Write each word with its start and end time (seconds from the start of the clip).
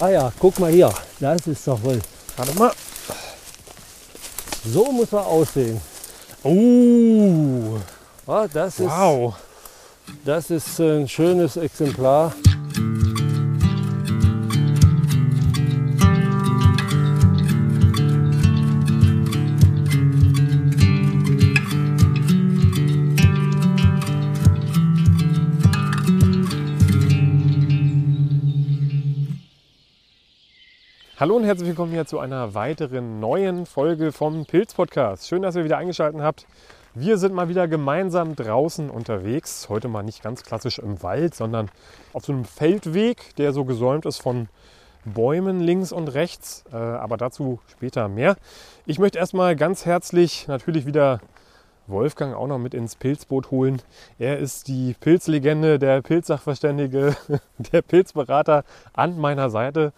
Ah 0.00 0.08
ja, 0.08 0.32
guck 0.38 0.58
mal 0.58 0.70
hier. 0.72 0.90
Das 1.18 1.46
ist 1.46 1.66
doch 1.68 1.82
wohl. 1.82 2.00
Warte 2.36 2.58
mal. 2.58 2.72
So 4.64 4.90
muss 4.92 5.12
er 5.12 5.26
aussehen. 5.26 5.80
Oh, 6.42 7.78
Ah, 8.26 8.46
das, 8.52 8.78
wow. 8.80 9.34
ist, 10.06 10.14
das 10.24 10.50
ist 10.50 10.80
ein 10.80 11.08
schönes 11.08 11.56
Exemplar. 11.56 12.32
Hallo 31.20 31.36
und 31.36 31.44
herzlich 31.44 31.68
willkommen 31.68 31.92
hier 31.92 32.06
zu 32.06 32.18
einer 32.18 32.54
weiteren 32.54 33.20
neuen 33.20 33.66
Folge 33.66 34.10
vom 34.10 34.46
Pilz 34.46 34.72
Podcast. 34.72 35.28
Schön, 35.28 35.42
dass 35.42 35.54
ihr 35.54 35.64
wieder 35.64 35.76
eingeschaltet 35.76 36.22
habt. 36.22 36.46
Wir 36.94 37.18
sind 37.18 37.34
mal 37.34 37.50
wieder 37.50 37.68
gemeinsam 37.68 38.34
draußen 38.34 38.88
unterwegs. 38.88 39.68
Heute 39.68 39.88
mal 39.88 40.02
nicht 40.02 40.22
ganz 40.22 40.42
klassisch 40.44 40.78
im 40.78 41.02
Wald, 41.02 41.34
sondern 41.34 41.70
auf 42.14 42.24
so 42.24 42.32
einem 42.32 42.46
Feldweg, 42.46 43.36
der 43.36 43.52
so 43.52 43.66
gesäumt 43.66 44.06
ist 44.06 44.16
von 44.22 44.48
Bäumen 45.04 45.60
links 45.60 45.92
und 45.92 46.08
rechts. 46.08 46.64
Äh, 46.72 46.76
aber 46.76 47.18
dazu 47.18 47.60
später 47.70 48.08
mehr. 48.08 48.36
Ich 48.86 48.98
möchte 48.98 49.18
erstmal 49.18 49.56
ganz 49.56 49.84
herzlich 49.84 50.48
natürlich 50.48 50.86
wieder 50.86 51.20
Wolfgang 51.86 52.34
auch 52.34 52.46
noch 52.46 52.58
mit 52.58 52.72
ins 52.72 52.96
Pilzboot 52.96 53.50
holen. 53.50 53.82
Er 54.18 54.38
ist 54.38 54.68
die 54.68 54.96
Pilzlegende, 54.98 55.78
der 55.78 56.00
Pilzsachverständige, 56.00 57.14
der 57.58 57.82
Pilzberater 57.82 58.64
an 58.94 59.18
meiner 59.18 59.50
Seite. 59.50 59.92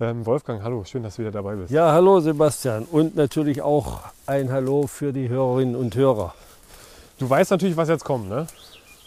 Ähm, 0.00 0.26
Wolfgang, 0.26 0.62
hallo, 0.62 0.82
schön, 0.84 1.04
dass 1.04 1.16
du 1.16 1.22
wieder 1.22 1.30
dabei 1.30 1.54
bist. 1.54 1.70
Ja, 1.70 1.92
hallo 1.92 2.18
Sebastian. 2.20 2.84
Und 2.90 3.14
natürlich 3.16 3.62
auch 3.62 4.00
ein 4.26 4.50
Hallo 4.50 4.86
für 4.88 5.12
die 5.12 5.28
Hörerinnen 5.28 5.76
und 5.76 5.94
Hörer. 5.94 6.34
Du 7.18 7.30
weißt 7.30 7.52
natürlich, 7.52 7.76
was 7.76 7.88
jetzt 7.88 8.04
kommt, 8.04 8.28
ne? 8.28 8.46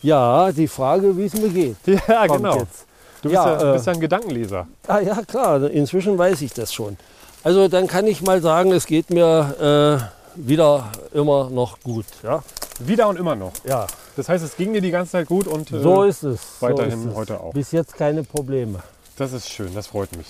Ja, 0.01 0.51
die 0.51 0.67
Frage, 0.67 1.17
wie 1.17 1.25
es 1.25 1.33
mir 1.33 1.49
geht. 1.49 1.75
Ja, 2.07 2.25
genau. 2.27 2.59
Jetzt. 2.59 2.85
Du 3.21 3.29
bist 3.29 3.33
Ja, 3.33 3.59
ja, 3.61 3.69
äh, 3.71 3.73
bist 3.73 3.85
ja 3.87 3.93
ein 3.93 3.99
Gedankenleser. 3.99 4.67
Ah 4.87 4.99
ja, 4.99 5.21
klar, 5.23 5.61
inzwischen 5.69 6.17
weiß 6.17 6.41
ich 6.41 6.53
das 6.53 6.73
schon. 6.73 6.95
Also 7.43 7.67
dann 7.67 7.87
kann 7.87 8.07
ich 8.07 8.21
mal 8.21 8.41
sagen, 8.41 8.71
es 8.71 8.85
geht 8.85 9.09
mir 9.09 10.07
äh, 10.37 10.39
wieder 10.39 10.89
immer 11.13 11.49
noch 11.49 11.79
gut. 11.81 12.05
Ja, 12.23 12.43
Wieder 12.79 13.09
und 13.09 13.17
immer 13.19 13.35
noch. 13.35 13.51
ja 13.65 13.87
Das 14.15 14.29
heißt, 14.29 14.43
es 14.45 14.55
ging 14.55 14.71
dir 14.71 14.81
die 14.81 14.91
ganze 14.91 15.13
Zeit 15.13 15.27
gut 15.27 15.47
und 15.47 15.69
äh, 15.71 15.81
so 15.81 16.03
ist 16.03 16.23
es. 16.23 16.39
weiterhin 16.61 16.91
so 16.91 17.07
ist 17.07 17.11
es. 17.11 17.15
heute 17.15 17.39
auch. 17.41 17.51
Bis 17.53 17.71
jetzt 17.73 17.95
keine 17.95 18.23
Probleme. 18.23 18.79
das 19.17 19.33
ist 19.33 19.49
schön, 19.49 19.73
das 19.75 19.87
freut 19.87 20.15
mich. 20.15 20.27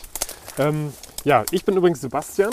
Ähm, 0.60 0.92
ja, 1.24 1.44
ich 1.52 1.66
bin 1.66 1.78
übrigens 1.78 2.02
Sebastian 2.02 2.52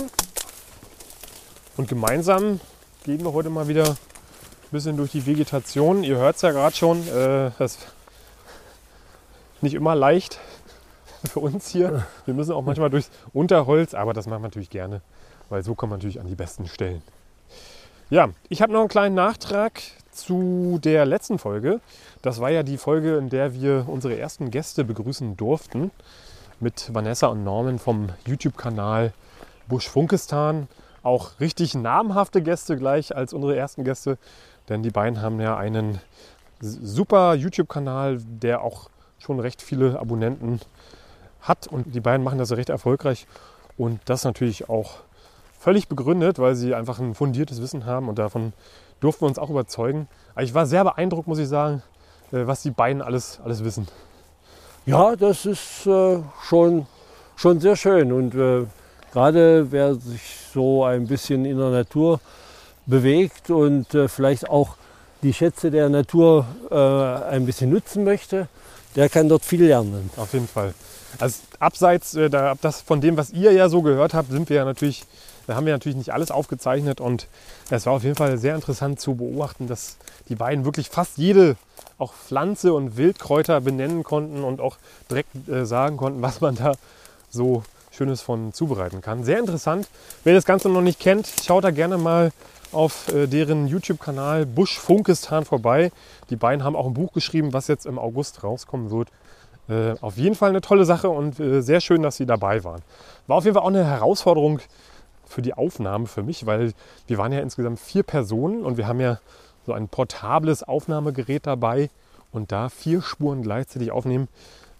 und 1.79 1.89
gemeinsam 1.89 2.61
gehen 3.05 3.25
wir 3.25 3.33
heute 3.33 3.49
mal 3.49 3.67
wieder 3.67 3.89
ein 3.89 3.97
bisschen 4.73 4.99
durch 4.99 5.13
die 5.13 5.25
Vegetation. 5.25 6.05
Ihr 6.05 6.19
hört 6.19 6.37
es 6.37 6.43
ja 6.43 6.51
gerade 6.51 6.77
schon, 6.77 7.01
äh, 7.09 7.51
das 7.59 7.77
ist 7.77 7.87
nicht 9.63 9.75
immer 9.75 9.95
leicht 9.95 10.39
für 11.33 11.41
uns 11.41 11.69
hier. 11.69 12.07
Wir 12.27 12.35
müssen 12.35 12.53
auch 12.53 12.63
manchmal 12.63 12.91
durchs 12.91 13.11
Unterholz, 13.33 13.95
aber 13.95 14.13
das 14.13 14.27
machen 14.27 14.43
wir 14.43 14.49
natürlich 14.49 14.71
gerne, 14.71 15.01
weil 15.49 15.65
so 15.65 15.75
kommen 15.75 15.93
wir 15.93 15.97
natürlich 15.97 16.21
an 16.21 16.27
die 16.27 16.35
besten 16.35 16.67
Stellen. 16.67 17.03
Ja, 18.11 18.29
ich 18.51 18.61
habe 18.61 18.71
noch 18.71 18.81
einen 18.81 18.91
kleinen 18.91 19.15
Nachtrag 19.15 19.81
zu 20.13 20.79
der 20.85 21.07
letzten 21.07 21.39
Folge. 21.39 21.81
Das 22.21 22.39
war 22.39 22.51
ja 22.51 22.63
die 22.63 22.77
Folge, 22.77 23.17
in 23.17 23.31
der 23.31 23.55
wir 23.55 23.87
unsere 23.89 24.19
ersten 24.19 24.51
Gäste 24.51 24.85
begrüßen 24.85 25.39
durften 25.39 25.91
mit 26.65 26.95
Vanessa 26.95 27.27
und 27.27 27.45
Norman 27.45 27.79
vom 27.79 28.09
YouTube-Kanal 28.27 29.13
Busch 29.69 29.87
Funkistan. 29.87 30.67
Auch 31.03 31.39
richtig 31.39 31.75
namhafte 31.75 32.41
Gäste 32.43 32.79
gleich 32.79 33.15
als 33.15 33.35
unsere 33.35 33.55
ersten 33.55 33.85
Gäste, 33.85 34.17
denn 34.71 34.83
die 34.83 34.89
beiden 34.91 35.21
haben 35.21 35.39
ja 35.43 35.59
einen 35.59 36.01
super 36.61 37.35
YouTube-Kanal, 37.35 38.17
der 38.23 38.63
auch 38.63 38.89
schon 39.19 39.41
recht 39.41 39.61
viele 39.61 40.01
Abonnenten 40.01 40.59
hat 41.43 41.67
und 41.67 41.95
die 41.95 42.01
beiden 42.01 42.25
machen 42.25 42.39
das 42.39 42.53
recht 42.53 42.71
erfolgreich 42.71 43.27
und 43.77 44.01
das 44.07 44.25
natürlich 44.25 44.71
auch 44.71 45.03
völlig 45.59 45.89
begründet, 45.89 46.39
weil 46.39 46.55
sie 46.55 46.75
einfach 46.75 46.99
ein 46.99 47.15
fundiertes 47.15 47.61
Wissen 47.61 47.85
haben 47.85 48.09
und 48.09 48.19
davon 48.19 48.55
durften 49.01 49.25
wir 49.25 49.29
uns 49.29 49.39
auch 49.39 49.51
überzeugen. 49.51 50.09
Ich 50.41 50.55
war 50.55 50.65
sehr 50.65 50.85
beeindruckt, 50.85 51.29
muss 51.29 51.39
ich 51.39 51.49
sagen, 51.49 51.83
äh, 52.33 52.47
was 52.47 52.63
die 52.63 52.71
beiden 52.71 53.03
alles, 53.03 53.39
alles 53.45 53.65
wissen. 53.65 53.87
Ja, 54.87 55.17
das 55.17 55.47
ist 55.47 55.87
äh, 55.87 56.19
schon, 56.43 56.87
schon 57.37 57.59
sehr 57.59 57.75
schön. 57.75 58.13
Und 58.13 58.35
äh, 58.35 58.67
gerade 59.13 59.73
wer 59.73 59.95
sich 59.95 60.21
so 60.53 60.85
ein 60.85 61.07
bisschen 61.07 61.47
in 61.47 61.57
der 61.57 61.71
Natur 61.71 62.21
bewegt 62.85 63.49
und 63.49 63.95
äh, 63.95 64.09
vielleicht 64.09 64.51
auch 64.51 64.77
die 65.23 65.33
Schätze 65.33 65.71
der 65.71 65.89
Natur 65.89 66.45
äh, 66.71 66.75
ein 66.75 67.47
bisschen 67.47 67.71
nutzen 67.71 68.05
möchte, 68.05 68.47
der 68.95 69.09
kann 69.09 69.27
dort 69.31 69.43
viel 69.43 69.65
lernen. 69.65 70.11
Auf 70.19 70.35
jeden 70.35 70.49
Fall. 70.49 70.75
Also 71.19 71.39
abseits 71.59 72.15
äh, 72.15 72.29
da, 72.29 72.55
das 72.61 72.83
von 72.83 73.01
dem, 73.01 73.17
was 73.17 73.31
ihr 73.31 73.53
ja 73.53 73.71
so 73.71 73.81
gehört 73.81 74.13
habt, 74.13 74.31
sind 74.31 74.51
wir 74.51 74.57
ja 74.59 74.65
natürlich, 74.67 75.05
da 75.47 75.57
haben 75.57 75.67
wir 75.67 75.73
natürlich 75.73 75.97
nicht 75.97 76.13
alles 76.13 76.31
aufgezeichnet 76.31 77.01
und 77.01 77.29
es 77.71 77.87
war 77.87 77.95
auf 77.95 78.03
jeden 78.03 78.17
Fall 78.17 78.39
sehr 78.39 78.55
interessant 78.55 79.01
zu 79.01 79.15
beobachten, 79.15 79.67
dass 79.67 79.97
die 80.29 80.35
beiden 80.35 80.65
wirklich 80.65 80.89
fast 80.89 81.19
jede 81.19 81.57
auch 81.99 82.13
Pflanze 82.13 82.73
und 82.73 82.97
Wildkräuter 82.97 83.61
benennen 83.61 84.03
konnten 84.03 84.43
und 84.43 84.61
auch 84.61 84.77
direkt 85.11 85.49
äh, 85.49 85.65
sagen 85.67 85.97
konnten, 85.97 86.23
was 86.23 86.41
man 86.41 86.55
da 86.57 86.73
so 87.31 87.63
Schönes 87.91 88.21
von 88.21 88.53
zubereiten 88.53 89.01
kann. 89.01 89.23
Sehr 89.25 89.39
interessant. 89.39 89.89
Wer 90.25 90.35
das 90.35 90.45
Ganze 90.45 90.69
noch 90.69 90.81
nicht 90.81 90.99
kennt, 90.99 91.31
schaut 91.45 91.65
da 91.65 91.71
gerne 91.71 91.97
mal 91.97 92.33
auf 92.73 93.13
äh, 93.13 93.27
deren 93.27 93.69
YouTube-Kanal 93.69 94.47
Busch 94.47 94.79
Funkistan 94.79 95.45
vorbei. 95.45 95.93
Die 96.31 96.37
beiden 96.37 96.65
haben 96.65 96.75
auch 96.75 96.87
ein 96.87 96.95
Buch 96.95 97.13
geschrieben, 97.13 97.53
was 97.53 97.69
jetzt 97.69 97.87
im 97.87 97.99
August 97.99 98.43
rauskommen 98.43 98.91
wird. 98.91 99.09
Äh, 99.69 99.95
auf 100.01 100.17
jeden 100.17 100.35
Fall 100.35 100.51
eine 100.51 100.61
tolle 100.61 100.85
Sache 100.85 101.09
und 101.09 101.39
äh, 101.39 101.63
sehr 101.63 101.81
schön, 101.81 102.03
dass 102.03 102.17
Sie 102.17 102.27
dabei 102.27 102.65
waren. 102.65 102.83
War 103.27 103.39
auf 103.39 103.45
jeden 103.45 103.55
Fall 103.55 103.63
auch 103.63 103.69
eine 103.69 103.87
Herausforderung 103.87 104.61
für 105.27 105.43
die 105.43 105.55
Aufnahme 105.55 106.07
für 106.07 106.23
mich, 106.23 106.47
weil 106.47 106.73
wir 107.07 107.19
waren 107.19 107.33
ja 107.33 107.41
insgesamt 107.41 107.81
vier 107.81 108.03
Personen 108.03 108.65
und 108.65 108.77
wir 108.77 108.87
haben 108.87 109.01
ja 109.01 109.19
so 109.67 109.73
ein 109.73 109.89
portables 109.89 110.63
Aufnahmegerät 110.63 111.47
dabei 111.47 111.91
und 112.33 112.53
da 112.53 112.69
vier 112.69 113.03
Spuren 113.03 113.43
gleichzeitig 113.43 113.91
aufnehmen. 113.91 114.29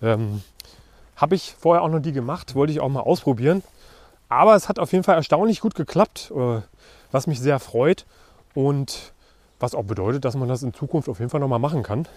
Ähm, 0.03 0.43
Habe 1.17 1.35
ich 1.35 1.55
vorher 1.59 1.83
auch 1.83 1.89
noch 1.89 2.01
die 2.01 2.13
gemacht, 2.13 2.55
wollte 2.55 2.73
ich 2.73 2.81
auch 2.81 2.89
mal 2.89 3.01
ausprobieren. 3.01 3.63
Aber 4.29 4.55
es 4.55 4.69
hat 4.69 4.79
auf 4.79 4.93
jeden 4.93 5.05
Fall 5.05 5.17
erstaunlich 5.17 5.61
gut 5.61 5.75
geklappt, 5.75 6.33
äh, 6.35 6.61
was 7.13 7.27
mich 7.27 7.41
sehr 7.41 7.61
freut 7.61 8.05
und 8.55 9.13
was 9.61 9.75
auch 9.75 9.85
bedeutet, 9.85 10.25
dass 10.25 10.35
man 10.35 10.49
das 10.49 10.63
in 10.63 10.75
Zukunft 10.75 11.09
auf 11.09 11.21
jeden 11.21 11.31
Fall 11.31 11.41
nochmal 11.41 11.59
machen 11.59 11.83
kann. 11.83 12.09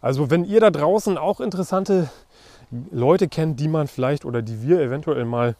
Also 0.00 0.30
wenn 0.30 0.44
ihr 0.44 0.60
da 0.60 0.70
draußen 0.70 1.18
auch 1.18 1.40
interessante 1.40 2.10
Leute 2.90 3.28
kennt, 3.28 3.60
die 3.60 3.68
man 3.68 3.86
vielleicht 3.88 4.24
oder 4.24 4.42
die 4.42 4.62
wir 4.62 4.80
eventuell 4.80 5.24
mal 5.24 5.56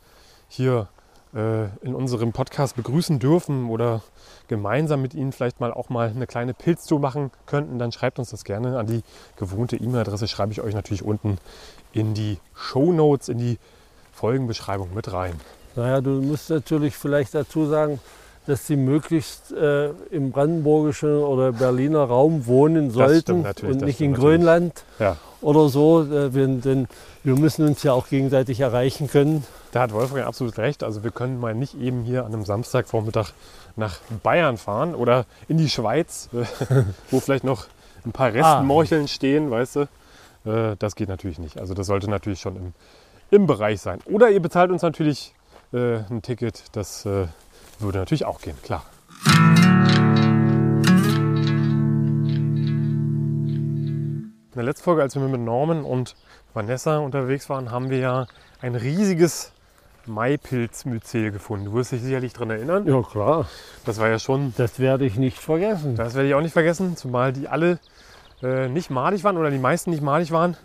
hier 0.48 0.88
in 1.34 1.94
unserem 1.94 2.32
Podcast 2.32 2.76
begrüßen 2.76 3.19
dürfen 3.19 3.70
oder 3.70 4.03
gemeinsam 4.48 5.00
mit 5.00 5.15
ihnen 5.15 5.32
vielleicht 5.32 5.60
mal 5.60 5.72
auch 5.72 5.88
mal 5.88 6.12
eine 6.15 6.26
kleine 6.26 6.53
Pilztour 6.53 7.00
machen 7.00 7.31
könnten, 7.47 7.78
dann 7.78 7.91
schreibt 7.91 8.19
uns 8.19 8.31
das 8.31 8.44
gerne 8.44 8.78
an 8.78 8.87
die 8.87 9.03
gewohnte 9.37 9.76
E-Mail-Adresse. 9.76 10.28
Schreibe 10.28 10.53
ich 10.53 10.60
euch 10.60 10.75
natürlich 10.75 11.03
unten 11.03 11.38
in 11.93 12.12
die 12.12 12.37
Show 12.54 12.93
Notes, 12.93 13.31
in 13.31 13.38
die 13.38 13.59
Folgenbeschreibung 14.12 14.93
mit 14.94 15.10
rein. 15.10 15.32
Naja, 15.75 16.03
du 16.03 16.20
musst 16.20 16.50
natürlich 16.50 16.97
vielleicht 16.97 17.34
dazu 17.34 17.66
sagen, 17.66 17.99
dass 18.47 18.66
sie 18.66 18.76
möglichst 18.76 19.53
äh, 19.53 19.91
im 20.10 20.32
brandenburgischen 20.32 21.16
oder 21.16 21.53
Berliner 21.53 22.04
Raum 22.04 22.47
wohnen 22.47 22.91
sollten 22.91 23.47
und 23.47 23.82
nicht 23.82 24.00
in. 24.00 24.14
Grönland 24.14 24.84
Ja, 24.99 25.16
oder 25.41 25.69
so. 25.69 26.03
Äh, 26.03 26.34
wir, 26.34 26.47
denn 26.47 26.88
wir 27.22 27.37
müssen 27.38 27.66
uns 27.66 27.82
ja 27.84 27.93
auch 27.93 28.09
gegenseitig 28.09 28.60
erreichen 28.60 29.09
können. 29.09 29.44
Da 29.72 29.81
hat 29.81 29.93
Wolfgang 29.93 30.26
absolut 30.26 30.56
recht. 30.58 30.85
Also 30.85 31.02
wir 31.02 31.11
können 31.11 31.41
mal 31.41 31.55
nicht 31.55 31.75
eben 31.75 32.02
hier 32.05 32.25
an 32.25 32.32
einem 32.32 32.44
Samstagvormittag 32.44 33.32
nach 33.75 33.99
Bayern 34.23 34.58
fahren 34.58 34.94
oder 34.94 35.25
in 35.49 35.56
die 35.56 35.69
Schweiz, 35.70 36.29
äh, 36.32 36.44
wo 37.11 37.20
vielleicht 37.20 37.43
noch 37.43 37.67
ein 38.05 38.12
paar 38.12 38.32
Restmorcheln 38.32 39.08
stehen, 39.08 39.50
weißt 39.50 39.76
du. 39.76 39.81
Äh, 40.44 40.76
Das 40.79 40.94
geht 40.94 41.08
natürlich 41.08 41.38
nicht. 41.38 41.58
Also 41.58 41.73
das 41.75 41.87
sollte 41.87 42.08
natürlich 42.08 42.41
schon 42.41 42.56
im, 42.56 42.73
im 43.31 43.46
Bereich 43.46 43.81
sein. 43.81 44.00
Oder 44.05 44.31
ihr 44.31 44.41
bezahlt 44.41 44.70
uns 44.70 44.82
natürlich 44.82 45.35
äh, 45.73 46.00
ein 46.11 46.20
Ticket. 46.23 46.64
Das 46.73 47.06
würde 47.06 47.99
natürlich 47.99 48.26
auch 48.26 48.41
gehen, 48.41 48.56
klar. 48.62 48.85
In 54.52 54.56
der 54.56 54.64
letzten 54.64 54.85
Folge, 54.85 55.00
als 55.00 55.14
wir 55.14 55.23
mit 55.23 55.41
Norman 55.41 55.82
und 55.82 56.14
Vanessa 56.52 56.99
unterwegs 56.99 57.49
waren, 57.49 57.70
haben 57.70 57.88
wir 57.88 57.99
ja 57.99 58.26
ein 58.61 58.75
riesiges 58.75 59.52
Maipilzmyzel 60.08 61.31
gefunden. 61.31 61.66
Du 61.66 61.75
wirst 61.75 61.93
dich 61.93 62.02
sicherlich 62.02 62.32
daran 62.32 62.50
erinnern. 62.50 62.87
Ja, 62.87 63.02
klar. 63.02 63.46
Das 63.84 63.99
war 63.99 64.08
ja 64.08 64.19
schon, 64.19 64.52
Das 64.56 64.78
werde 64.78 65.04
ich 65.04 65.16
nicht 65.16 65.38
vergessen. 65.38 65.96
das 65.96 66.14
werde 66.14 66.28
ich 66.28 66.34
auch 66.34 66.40
nicht 66.40 66.52
vergessen, 66.52 66.96
zumal 66.96 67.32
die 67.32 67.49
alle 67.49 67.78
äh, 68.43 68.69
nicht 68.69 68.90
madig 68.90 69.22
waren 69.25 69.37
oder 69.37 69.50
die 69.50 69.58
meisten 69.58 69.90
nicht 69.90 70.02
madig 70.02 70.32
waren, 70.32 70.56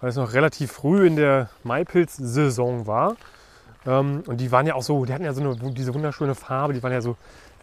weil 0.00 0.10
es 0.10 0.16
noch 0.16 0.32
relativ 0.34 0.70
früh 0.72 1.06
in 1.06 1.16
der 1.16 1.48
Maipilz-Saison 1.64 2.86
war. 2.86 3.16
Ähm, 3.86 4.22
und 4.26 4.40
die 4.40 4.52
waren 4.52 4.66
ja 4.66 4.74
auch 4.74 4.82
so, 4.82 5.04
die 5.04 5.12
hatten 5.12 5.24
ja 5.24 5.32
so 5.32 5.40
eine, 5.40 5.56
diese 5.72 5.92
wunderschöne 5.94 6.34
Farbe, 6.34 6.72
die 6.74 6.82
waren 6.82 6.92
ja 6.92 7.00
so 7.00 7.16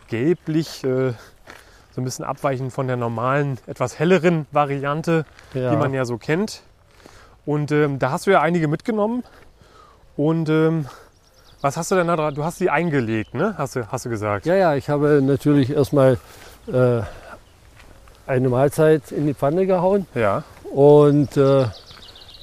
gelblich, 0.10 0.84
äh, 0.84 1.12
so 1.92 2.02
ein 2.02 2.04
bisschen 2.04 2.26
abweichend 2.26 2.74
von 2.74 2.88
der 2.88 2.98
normalen, 2.98 3.58
etwas 3.68 3.98
helleren 3.98 4.46
Variante, 4.52 5.26
Ja. 5.54 5.72
die 5.72 5.78
man 5.78 5.94
ja 5.94 6.04
so 6.06 6.18
kennt. 6.18 6.62
Und 7.46 7.72
ähm, 7.72 8.00
da 8.00 8.12
hast 8.12 8.28
du 8.28 8.32
ja 8.32 8.42
einige 8.42 8.68
mitgenommen. 8.68 9.24
Und 10.20 10.50
ähm, 10.50 10.86
was 11.62 11.78
hast 11.78 11.92
du 11.92 11.96
denn 11.96 12.08
da 12.08 12.18
dran? 12.18 12.36
Du 12.36 12.44
hast 12.44 12.60
die 12.60 12.70
eingelegt, 12.70 13.34
ne? 13.34 13.56
Hast 13.58 13.78
du, 13.78 13.90
hast 13.90 14.04
du 14.04 14.10
gesagt? 14.10 14.46
Ja, 14.46 14.54
ja, 14.54 14.76
ich 14.76 14.90
habe 14.90 15.22
natürlich 15.22 15.70
erstmal 15.72 16.18
äh, 16.68 17.00
eine 18.28 18.50
Mahlzeit 18.50 19.14
in 19.14 19.28
die 19.28 19.34
Pfanne 19.34 19.66
gehauen 19.66 20.08
Ja. 20.16 20.44
und 20.74 21.38
äh, 21.38 21.68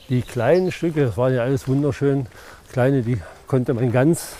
die 0.08 0.22
kleinen 0.22 0.72
Stücke, 0.72 1.04
das 1.04 1.18
waren 1.18 1.34
ja 1.34 1.42
alles 1.42 1.68
wunderschön, 1.68 2.28
kleine, 2.72 3.02
die 3.02 3.20
konnte 3.46 3.74
man 3.74 3.92
ganz 3.92 4.36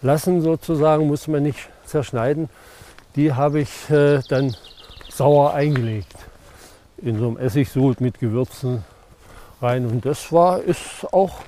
lassen 0.00 0.40
sozusagen, 0.40 1.06
musste 1.06 1.32
man 1.32 1.42
nicht 1.42 1.68
zerschneiden. 1.84 2.48
Die 3.14 3.34
habe 3.34 3.60
ich 3.60 3.90
äh, 3.90 4.20
dann 4.30 4.56
sauer 5.10 5.52
eingelegt 5.52 6.14
in 6.96 7.18
so 7.18 7.26
einem 7.26 7.36
Essigsud 7.36 8.00
mit 8.00 8.20
Gewürzen 8.20 8.84
rein 9.60 9.84
und 9.84 10.06
das 10.06 10.32
war 10.32 10.62
ist 10.62 11.06
auch 11.12 11.42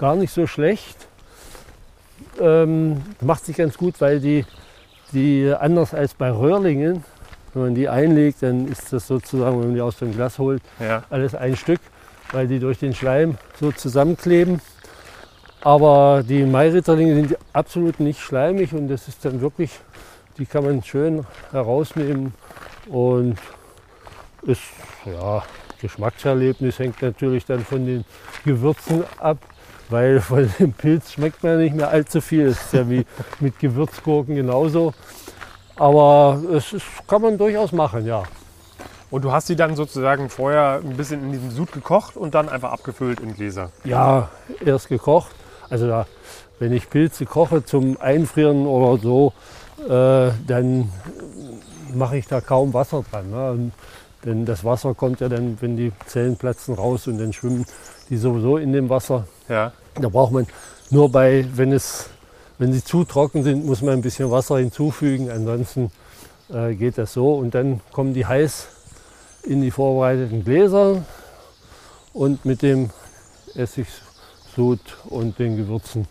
gar 0.00 0.16
nicht 0.16 0.32
so 0.32 0.46
schlecht. 0.46 1.06
Ähm, 2.40 3.02
macht 3.20 3.44
sich 3.44 3.56
ganz 3.56 3.76
gut, 3.76 4.00
weil 4.00 4.18
die, 4.18 4.44
die 5.12 5.54
anders 5.58 5.94
als 5.94 6.14
bei 6.14 6.30
Röhrlingen, 6.30 7.04
wenn 7.52 7.62
man 7.62 7.74
die 7.74 7.88
einlegt, 7.88 8.42
dann 8.42 8.66
ist 8.66 8.92
das 8.92 9.06
sozusagen, 9.06 9.58
wenn 9.60 9.66
man 9.68 9.74
die 9.74 9.80
aus 9.82 9.98
dem 9.98 10.12
Glas 10.12 10.38
holt, 10.38 10.62
Ja. 10.80 11.02
alles 11.10 11.34
ein 11.34 11.54
Stück, 11.56 11.80
weil 12.32 12.46
die 12.48 12.58
durch 12.58 12.78
den 12.78 12.94
Schleim 12.94 13.36
so 13.60 13.72
zusammenkleben. 13.72 14.60
Aber 15.60 16.22
die 16.26 16.44
Mairitterlinge 16.44 17.14
sind 17.14 17.36
absolut 17.52 18.00
nicht 18.00 18.20
schleimig 18.20 18.72
und 18.72 18.88
das 18.88 19.06
ist 19.08 19.22
dann 19.24 19.42
wirklich, 19.42 19.72
die 20.38 20.46
kann 20.46 20.64
man 20.64 20.82
schön 20.82 21.26
herausnehmen 21.52 22.32
und 22.88 23.36
ist, 24.42 24.62
ja, 25.04 25.42
Geschmackserlebnis 25.82 26.78
hängt 26.78 27.02
natürlich 27.02 27.44
dann 27.44 27.62
von 27.64 27.84
den 27.84 28.04
Gewürzen 28.46 29.04
ab, 29.18 29.38
weil 29.90 30.20
von 30.20 30.50
dem 30.58 30.72
Pilz 30.72 31.12
schmeckt 31.12 31.42
man 31.42 31.58
nicht 31.58 31.74
mehr 31.74 31.90
allzu 31.90 32.20
viel. 32.20 32.48
Das 32.48 32.60
ist 32.60 32.72
ja 32.72 32.88
wie 32.88 33.04
mit 33.40 33.58
Gewürzgurken 33.58 34.34
genauso. 34.34 34.94
Aber 35.76 36.40
es 36.52 36.72
ist, 36.72 36.86
kann 37.06 37.22
man 37.22 37.38
durchaus 37.38 37.72
machen, 37.72 38.06
ja. 38.06 38.22
Und 39.10 39.24
du 39.24 39.32
hast 39.32 39.48
die 39.48 39.56
dann 39.56 39.74
sozusagen 39.74 40.28
vorher 40.28 40.80
ein 40.84 40.96
bisschen 40.96 41.24
in 41.24 41.32
diesem 41.32 41.50
Sud 41.50 41.72
gekocht 41.72 42.16
und 42.16 42.34
dann 42.34 42.48
einfach 42.48 42.70
abgefüllt 42.70 43.20
in 43.20 43.34
Gläser. 43.34 43.70
Ja, 43.84 44.28
erst 44.64 44.88
gekocht. 44.88 45.34
Also 45.68 45.88
da, 45.88 46.06
wenn 46.58 46.72
ich 46.72 46.88
Pilze 46.88 47.26
koche 47.26 47.64
zum 47.64 47.96
Einfrieren 48.00 48.66
oder 48.66 49.00
so, 49.00 49.32
äh, 49.88 50.30
dann 50.46 50.92
mache 51.94 52.18
ich 52.18 52.26
da 52.28 52.40
kaum 52.40 52.72
Wasser 52.72 53.04
dran. 53.10 53.30
Ne? 53.30 53.72
Denn 54.24 54.44
das 54.44 54.64
Wasser 54.64 54.94
kommt 54.94 55.20
ja 55.20 55.28
dann, 55.28 55.56
wenn 55.60 55.76
die 55.76 55.92
Zellen 56.06 56.36
platzen, 56.36 56.74
raus 56.74 57.06
und 57.06 57.18
dann 57.18 57.32
schwimmen 57.32 57.64
die 58.10 58.16
sowieso 58.16 58.58
in 58.58 58.72
dem 58.72 58.88
Wasser. 58.90 59.26
Ja. 59.48 59.72
Da 59.94 60.08
braucht 60.08 60.32
man 60.32 60.46
nur 60.90 61.10
bei, 61.10 61.46
wenn, 61.54 61.72
es, 61.72 62.08
wenn 62.58 62.72
sie 62.72 62.84
zu 62.84 63.04
trocken 63.04 63.42
sind, 63.42 63.64
muss 63.64 63.82
man 63.82 63.94
ein 63.94 64.02
bisschen 64.02 64.30
Wasser 64.30 64.58
hinzufügen. 64.58 65.30
Ansonsten 65.30 65.90
äh, 66.52 66.74
geht 66.74 66.98
das 66.98 67.12
so. 67.12 67.34
Und 67.34 67.54
dann 67.54 67.80
kommen 67.92 68.14
die 68.14 68.26
heiß 68.26 68.68
in 69.42 69.62
die 69.62 69.70
vorbereiteten 69.70 70.44
Gläser 70.44 71.04
und 72.12 72.44
mit 72.44 72.62
dem 72.62 72.90
Essigsud 73.54 74.80
und 75.08 75.38
den 75.38 75.56
Gewürzen, 75.56 76.06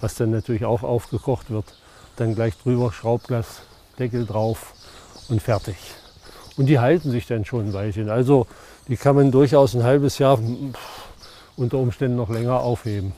was 0.00 0.14
dann 0.16 0.30
natürlich 0.30 0.64
auch 0.64 0.82
aufgekocht 0.82 1.50
wird, 1.50 1.64
dann 2.16 2.34
gleich 2.34 2.56
drüber 2.58 2.92
Schraubglas, 2.92 3.62
Deckel 3.98 4.26
drauf 4.26 4.74
und 5.28 5.40
fertig. 5.42 5.76
Und 6.56 6.66
die 6.66 6.78
halten 6.78 7.10
sich 7.10 7.26
dann 7.26 7.44
schon 7.44 7.68
ein 7.68 7.72
Weilchen. 7.72 8.08
Also 8.10 8.46
die 8.88 8.96
kann 8.96 9.16
man 9.16 9.30
durchaus 9.30 9.74
ein 9.74 9.82
halbes 9.82 10.18
Jahr 10.18 10.38
unter 11.56 11.78
Umständen 11.78 12.16
noch 12.16 12.30
länger 12.30 12.60
aufheben. 12.60 13.12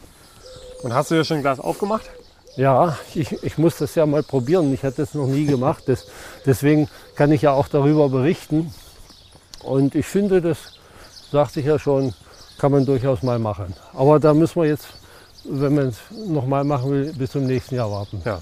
Und 0.83 0.95
hast 0.95 1.11
du 1.11 1.15
ja 1.15 1.25
schon 1.25 1.39
ein 1.39 1.43
Glas 1.43 1.61
aufgemacht? 1.61 2.09
Ja, 2.57 2.97
ich, 3.15 3.43
ich 3.43 3.59
muss 3.59 3.77
das 3.77 3.95
ja 3.95 4.07
mal 4.07 4.23
probieren. 4.23 4.73
Ich 4.73 4.83
hatte 4.83 5.03
das 5.03 5.15
noch 5.15 5.27
nie 5.27 5.45
gemacht. 5.45 5.85
Das, 5.87 6.07
deswegen 6.47 6.89
kann 7.15 7.31
ich 7.33 7.43
ja 7.43 7.53
auch 7.53 7.69
darüber 7.69 8.09
berichten. 8.09 8.73
Und 9.63 9.95
ich 9.95 10.07
finde, 10.07 10.41
das 10.41 10.59
sagte 11.31 11.61
ich 11.61 11.67
ja 11.67 11.79
schon, 11.79 12.15
kann 12.59 12.73
man 12.73 12.87
durchaus 12.87 13.23
mal 13.23 13.39
machen. 13.39 13.75
Aber 13.93 14.19
da 14.19 14.33
müssen 14.33 14.63
wir 14.63 14.69
jetzt, 14.69 14.87
wenn 15.45 15.75
man 15.75 15.89
es 15.89 15.99
noch 16.27 16.47
mal 16.47 16.65
machen 16.65 16.91
will, 16.91 17.13
bis 17.13 17.33
zum 17.33 17.45
nächsten 17.45 17.75
Jahr 17.75 17.91
warten. 17.91 18.23
Ja. 18.25 18.41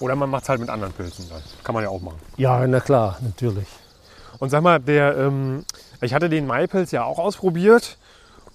Oder 0.00 0.16
man 0.16 0.30
macht 0.30 0.42
es 0.42 0.48
halt 0.48 0.60
mit 0.60 0.68
anderen 0.68 0.92
Pilzen 0.92 1.28
dann. 1.28 1.42
Kann 1.62 1.74
man 1.74 1.84
ja 1.84 1.90
auch 1.90 2.00
machen. 2.00 2.18
Ja, 2.36 2.66
na 2.66 2.80
klar, 2.80 3.18
natürlich. 3.22 3.68
Und 4.40 4.50
sag 4.50 4.62
mal, 4.62 4.80
der, 4.80 5.16
ähm, 5.16 5.64
ich 6.00 6.12
hatte 6.12 6.28
den 6.28 6.46
Maipilz 6.46 6.90
ja 6.90 7.04
auch 7.04 7.18
ausprobiert 7.18 7.96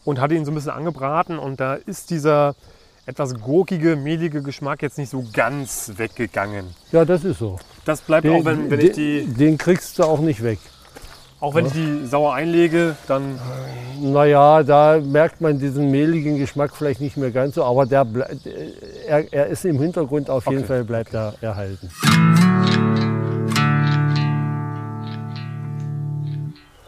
und 0.09 0.19
hatte 0.19 0.35
ihn 0.35 0.45
so 0.45 0.51
ein 0.51 0.55
bisschen 0.55 0.71
angebraten 0.71 1.39
und 1.39 1.59
da 1.59 1.75
ist 1.75 2.09
dieser 2.09 2.55
etwas 3.05 3.33
gurkige, 3.39 3.95
mehlige 3.95 4.41
Geschmack 4.43 4.81
jetzt 4.83 4.97
nicht 4.97 5.09
so 5.09 5.25
ganz 5.33 5.93
weggegangen. 5.97 6.67
Ja, 6.91 7.05
das 7.05 7.23
ist 7.23 7.39
so. 7.39 7.57
Das 7.85 8.01
bleibt 8.01 8.27
auch, 8.27 8.45
wenn, 8.45 8.69
wenn 8.69 8.79
ich 8.81 8.91
die, 8.91 9.23
den, 9.25 9.37
den 9.37 9.57
kriegst 9.57 9.97
du 9.97 10.03
auch 10.03 10.19
nicht 10.19 10.43
weg. 10.43 10.59
auch 11.39 11.55
wenn 11.55 11.65
ich 11.65 11.71
die 11.71 12.05
sauer 12.05 12.33
einlege, 12.35 12.95
dann 13.07 13.39
Naja, 14.01 14.61
da 14.63 14.99
merkt 15.03 15.41
man 15.41 15.57
diesen 15.59 15.89
mehligen 15.89 16.37
Geschmack 16.37 16.75
vielleicht 16.75 17.01
nicht 17.01 17.17
mehr 17.17 17.31
ganz 17.31 17.55
so, 17.55 17.63
aber 17.63 17.85
der 17.87 18.05
er, 19.07 19.33
er 19.33 19.47
ist 19.47 19.65
im 19.65 19.79
Hintergrund 19.79 20.29
auf 20.29 20.45
jeden 20.45 20.59
Okay. 20.59 20.67
Fall 20.67 20.83
bleibt 20.83 21.13
er 21.15 21.33
erhalten. 21.41 21.89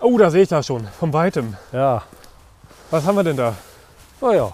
Oh, 0.01 0.17
da 0.17 0.31
sehe 0.31 0.43
ich 0.43 0.49
das 0.49 0.65
schon, 0.65 0.85
von 0.99 1.13
weitem. 1.13 1.55
Ja, 1.71 2.03
Was 2.91 3.05
haben 3.05 3.15
wir 3.15 3.23
denn 3.23 3.37
da? 3.37 3.55
naja, 4.19 4.51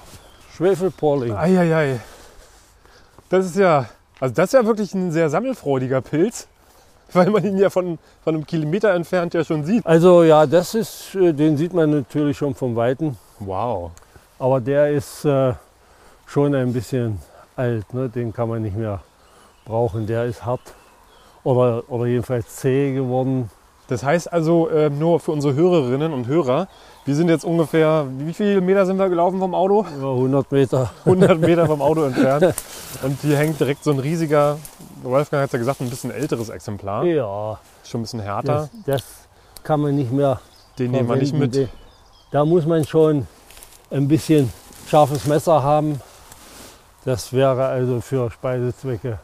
Schwefelporling. 0.56 1.36
Eieiei. 1.36 2.00
Das 3.30 3.46
ist 3.48 3.56
ja, 3.58 3.88
also 4.20 4.34
das 4.34 4.46
ist 4.46 4.54
ja 4.54 4.64
wirklich 4.66 4.94
ein 4.94 5.12
sehr 5.12 5.30
sammelfreudiger 5.30 6.02
Pilz, 6.02 6.48
weil 7.14 7.32
man 7.32 7.44
ihn 7.44 7.58
ja 7.58 7.72
von, 7.72 7.98
von 8.24 8.36
einem 8.36 8.46
Kilometer 8.46 8.94
entfernt 8.94 9.34
ja 9.34 9.44
schon 9.44 9.66
sieht. 9.66 9.84
Also 9.86 10.22
ja, 10.24 10.46
das 10.46 10.76
ist, 10.76 11.16
äh, 11.16 11.34
den 11.34 11.58
sieht 11.58 11.74
man 11.74 11.90
natürlich 11.90 12.38
schon 12.38 12.54
vom 12.54 12.76
Weiten, 12.76 13.18
Wow. 13.40 13.92
aber 14.38 14.62
der 14.62 14.92
ist 14.92 15.26
äh, 15.26 15.54
schon 16.28 16.54
ein 16.54 16.74
bisschen 16.74 17.20
alt, 17.56 17.92
ne? 17.94 18.08
den 18.08 18.32
kann 18.34 18.50
man 18.50 18.62
nicht 18.62 18.78
mehr 18.78 19.02
brauchen. 19.66 20.06
Der 20.06 20.26
ist 20.26 20.46
hart 20.46 20.62
oder, 21.44 21.84
oder 21.90 22.06
jedenfalls 22.06 22.56
zäh 22.58 22.94
geworden. 22.94 23.50
Das 23.88 24.04
heißt 24.04 24.32
also 24.32 24.70
äh, 24.70 24.90
nur 24.90 25.20
für 25.20 25.32
unsere 25.32 25.56
Hörerinnen 25.56 26.14
und 26.14 26.28
Hörer, 26.28 26.68
wir 27.08 27.16
sind 27.16 27.30
jetzt 27.30 27.46
ungefähr, 27.46 28.06
wie 28.20 28.34
viele 28.34 28.60
Meter 28.60 28.86
sind 28.86 28.98
wir 28.98 29.08
gelaufen 29.08 29.40
vom 29.40 29.56
Auto? 29.56 29.86
Über 29.96 30.12
100 30.12 30.52
Meter. 30.52 30.92
100 31.06 31.40
Meter 31.40 31.66
vom 31.66 31.82
Auto 31.82 32.04
entfernt. 32.04 32.54
Und 33.02 33.18
hier 33.22 33.38
hängt 33.38 33.58
direkt 33.60 33.84
so 33.86 33.92
ein 33.92 34.00
riesiger, 34.00 34.58
Wolfgang 35.04 35.44
hat 35.44 35.54
ja 35.54 35.60
gesagt, 35.60 35.80
ein 35.80 35.90
bisschen 35.90 36.12
älteres 36.12 36.50
Exemplar. 36.50 37.06
Ja, 37.06 37.58
Schon 37.86 38.02
ein 38.02 38.04
bisschen 38.04 38.20
härter. 38.20 38.70
das, 38.86 39.02
das 39.02 39.04
kann 39.64 39.80
man 39.80 39.96
nicht 39.96 40.12
mehr 40.12 40.42
Den 40.78 40.92
nehmen 40.92 41.08
wir 41.08 41.16
nicht 41.16 41.34
mit. 41.34 41.70
Da 42.32 42.44
muss 42.44 42.66
man 42.66 42.86
schon 42.86 43.26
ein 43.90 44.10
bisschen 44.10 44.52
scharfes 44.90 45.26
Messer 45.28 45.64
haben. 45.64 46.02
Das 47.06 47.32
wäre 47.32 47.68
also 47.68 48.02
für 48.02 48.30
Speisezwecke 48.30 49.20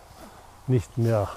nicht 0.68 0.98
mehr. 0.98 1.28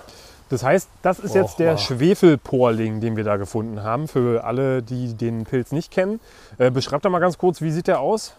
Das 0.48 0.62
heißt, 0.62 0.88
das 1.02 1.18
ist 1.18 1.34
jetzt 1.34 1.58
der 1.58 1.72
Brauchbar. 1.72 1.96
Schwefelporling, 1.96 3.00
den 3.00 3.16
wir 3.16 3.24
da 3.24 3.36
gefunden 3.36 3.82
haben. 3.82 4.06
Für 4.06 4.44
alle, 4.44 4.82
die 4.82 5.14
den 5.14 5.44
Pilz 5.44 5.72
nicht 5.72 5.90
kennen. 5.90 6.20
Äh, 6.58 6.70
beschreibt 6.70 7.04
doch 7.04 7.10
mal 7.10 7.18
ganz 7.18 7.36
kurz, 7.36 7.60
wie 7.60 7.72
sieht 7.72 7.88
der 7.88 8.00
aus? 8.00 8.34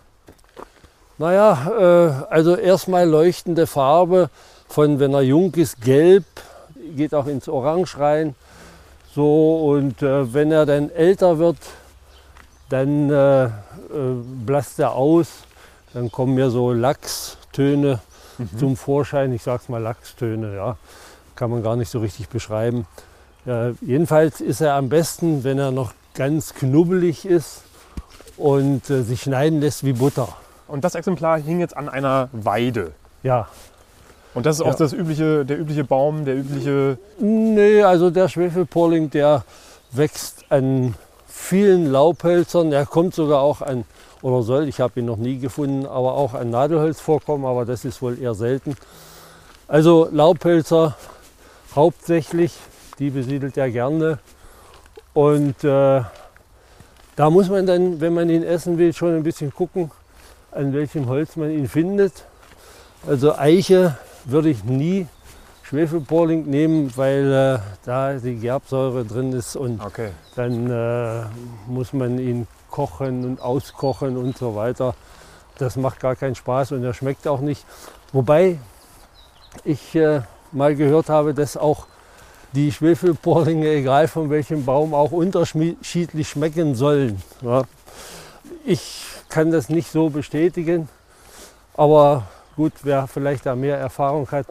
Naja, 1.17 1.71
äh, 1.77 2.33
also 2.33 2.55
erstmal 2.55 3.07
leuchtende 3.07 3.67
Farbe 3.67 4.29
von, 4.69 4.99
wenn 4.99 5.13
er 5.13 5.21
jung 5.21 5.53
ist, 5.55 5.81
gelb, 5.81 6.25
geht 6.95 7.13
auch 7.13 7.27
ins 7.27 7.49
Orange 7.49 7.99
rein. 7.99 8.35
So, 9.13 9.71
und 9.71 10.01
äh, 10.01 10.33
wenn 10.33 10.51
er 10.51 10.65
dann 10.65 10.91
älter 10.91 11.39
wird, 11.39 11.57
dann 12.69 13.09
äh, 13.09 13.45
äh, 13.45 13.49
blasst 14.45 14.79
er 14.79 14.93
aus. 14.93 15.27
Dann 15.93 16.11
kommen 16.11 16.35
mir 16.35 16.51
so 16.51 16.71
Lachstöne 16.71 17.99
zum 18.59 18.77
Vorschein. 18.77 19.33
Ich 19.33 19.41
sag's 19.41 19.67
mal 19.69 19.81
Lachstöne, 19.81 20.55
ja. 20.55 20.77
Kann 21.37 21.49
man 21.51 21.63
gar 21.63 21.77
nicht 21.77 21.89
so 21.89 21.99
richtig 21.99 22.27
beschreiben. 22.27 22.85
Äh, 23.45 23.71
jedenfalls 23.81 24.41
ist 24.41 24.59
er 24.59 24.73
am 24.73 24.89
besten, 24.89 25.45
wenn 25.45 25.57
er 25.57 25.71
noch 25.71 25.93
ganz 26.15 26.53
knubbelig 26.53 27.25
ist 27.25 27.61
und 28.35 28.89
äh, 28.89 29.03
sich 29.03 29.21
schneiden 29.21 29.61
lässt 29.61 29.85
wie 29.85 29.93
Butter. 29.93 30.27
Und 30.67 30.83
das 30.83 30.95
Exemplar 30.95 31.39
hing 31.39 31.61
jetzt 31.61 31.77
an 31.77 31.87
einer 31.87 32.27
Weide. 32.33 32.91
Ja, 33.23 33.47
Und 34.33 34.45
das 34.45 34.57
ist 34.57 34.61
auch 34.61 34.71
Ja. 34.71 34.73
das 34.75 34.93
übliche, 34.93 35.45
der 35.45 35.57
übliche 35.59 35.83
Baum, 35.83 36.25
der 36.25 36.35
übliche. 36.35 36.97
nee, 37.19 37.81
also 37.83 38.09
der 38.09 38.27
Schwefelporling, 38.27 39.09
der 39.09 39.43
wächst 39.91 40.43
an 40.49 40.95
vielen 41.27 41.91
Laubhölzern, 41.91 42.71
er 42.73 42.85
kommt 42.85 43.15
sogar 43.15 43.41
auch 43.41 43.61
an, 43.61 43.85
oder 44.21 44.41
soll, 44.43 44.67
ich 44.67 44.79
habe 44.81 44.99
ihn 44.99 45.05
noch 45.05 45.17
nie 45.17 45.37
gefunden, 45.39 45.85
aber 45.85 46.13
auch 46.15 46.33
an 46.33 46.49
Nadelholz 46.49 46.99
vorkommen, 46.99 47.45
aber 47.45 47.65
das 47.65 47.85
ist 47.85 48.01
wohl 48.01 48.19
eher 48.19 48.33
selten. 48.35 48.75
Also 49.67 50.07
Laubhölzer 50.11 50.95
hauptsächlich, 51.77 52.53
die 52.97 53.11
besiedelt 53.11 53.55
er 53.55 53.69
gerne. 53.69 54.17
Und 55.13 55.63
äh, 55.63 56.01
da 57.15 57.29
muss 57.29 57.49
man 57.49 57.65
dann, 57.65 58.01
wenn 58.01 58.13
man 58.13 58.29
ihn 58.29 58.43
essen 58.43 58.77
will, 58.77 58.93
schon 58.93 59.15
ein 59.15 59.23
bisschen 59.23 59.53
gucken, 59.53 59.91
an 60.51 60.73
welchem 60.73 61.07
Holz 61.07 61.35
man 61.35 61.51
ihn 61.51 61.67
findet. 61.69 62.25
Also 63.07 63.35
Eiche 63.37 63.95
würde 64.25 64.49
ich 64.49 64.63
nie 64.63 65.07
Schwefelporling 65.63 66.45
nehmen, 66.45 66.91
weil 66.95 67.31
äh, 67.31 67.59
da 67.85 68.13
die 68.13 68.35
Gerbsäure 68.37 69.05
drin 69.05 69.31
ist 69.33 69.55
und 69.55 69.79
Okay. 69.83 70.09
dann 70.35 70.71
äh, 70.71 71.23
muss 71.67 71.93
man 71.93 72.17
ihn 72.17 72.47
kochen 72.71 73.23
und 73.23 73.41
auskochen 73.41 74.17
und 74.17 74.37
so 74.37 74.55
weiter. 74.55 74.95
Das 75.59 75.75
macht 75.75 75.99
gar 75.99 76.15
keinen 76.15 76.35
Spaß 76.35 76.71
und 76.71 76.83
er 76.83 76.93
schmeckt 76.93 77.27
auch 77.27 77.41
nicht. 77.41 77.65
Wobei 78.13 78.57
ich 79.63 79.95
äh, 79.95 80.21
mal 80.51 80.75
gehört 80.75 81.09
habe, 81.09 81.33
dass 81.33 81.57
auch 81.57 81.87
die 82.53 82.71
Schwefelporlinge, 82.71 83.67
egal 83.69 84.07
von 84.07 84.29
welchem 84.29 84.65
Baum, 84.65 84.93
auch 84.93 85.11
unterschiedlich 85.11 86.27
schmecken 86.27 86.75
sollen. 86.75 87.21
Ja. 87.41 87.63
Ich 88.65 89.03
kann 89.29 89.51
das 89.51 89.69
nicht 89.69 89.91
so 89.91 90.09
bestätigen, 90.09 90.89
aber 91.75 92.23
gut, 92.55 92.73
wer 92.83 93.07
vielleicht 93.07 93.45
da 93.45 93.55
mehr 93.55 93.77
Erfahrung 93.77 94.29
hat, 94.31 94.47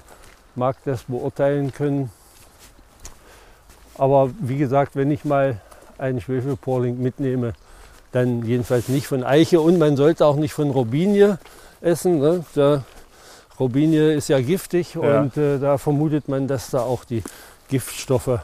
mag 0.54 0.76
das 0.84 1.04
beurteilen 1.04 1.72
können. 1.72 2.10
Aber 3.98 4.30
wie 4.40 4.58
gesagt, 4.58 4.94
wenn 4.96 5.10
ich 5.10 5.24
mal 5.24 5.60
einen 5.98 6.20
Schwefelporling 6.20 7.00
mitnehme, 7.00 7.54
dann 8.12 8.42
jedenfalls 8.44 8.88
nicht 8.88 9.06
von 9.06 9.24
Eiche 9.24 9.60
und 9.60 9.78
man 9.78 9.96
sollte 9.96 10.26
auch 10.26 10.36
nicht 10.36 10.52
von 10.52 10.70
Robinie 10.70 11.38
essen. 11.80 12.18
Ne? 12.18 12.44
Der 12.54 12.84
Robinie 13.58 14.12
ist 14.14 14.28
ja 14.28 14.40
giftig 14.40 14.94
Ja. 14.94 15.20
und 15.20 15.36
äh, 15.36 15.58
da 15.58 15.78
vermutet 15.78 16.28
man, 16.28 16.46
dass 16.46 16.70
da 16.70 16.80
auch 16.80 17.04
die 17.04 17.22
Giftstoffe 17.68 18.40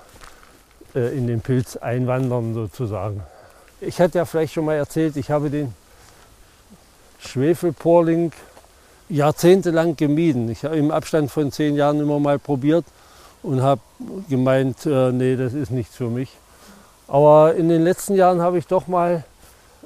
äh, 0.95 1.17
in 1.17 1.27
den 1.27 1.41
Pilz 1.41 1.77
einwandern 1.77 2.55
sozusagen. 2.55 3.23
Ich 3.81 4.01
hatte 4.01 4.19
ja 4.19 4.25
vielleicht 4.25 4.55
schon 4.55 4.65
mal 4.65 4.75
erzählt, 4.77 5.17
ich 5.17 5.31
habe 5.31 5.51
den 5.51 5.75
Schwefelporling 7.19 8.33
jahrzehntelang 9.09 9.97
gemieden. 9.97 10.49
Ich 10.51 10.65
habe 10.65 10.77
im 10.77 10.91
Abstand 10.91 11.31
von 11.31 11.53
zehn 11.53 11.77
Jahren 11.77 12.01
immer 12.01 12.19
mal 12.19 12.39
probiert 12.39 12.85
und 13.43 13.63
habe 13.63 13.81
gemeint, 14.29 14.87
äh, 14.87 15.13
nee, 15.13 15.37
das 15.37 15.53
ist 15.53 15.71
nichts 15.71 15.97
für 15.97 16.09
mich. 16.09 16.31
Aber 17.09 17.55
in 17.55 17.69
den 17.69 17.83
letzten 17.83 18.15
Jahren 18.15 18.41
habe 18.41 18.59
ich 18.59 18.67
doch 18.67 18.87
mal 18.87 19.25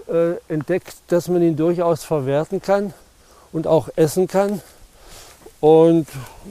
äh, 0.08 0.34
entdeckt, 0.52 0.94
dass 1.08 1.28
man 1.28 1.42
ihn 1.42 1.56
durchaus 1.56 2.04
verwerten 2.04 2.62
kann 2.62 2.92
und 3.52 3.66
auch 3.66 3.88
essen 3.96 4.28
kann. 4.28 4.60
Und 5.66 6.06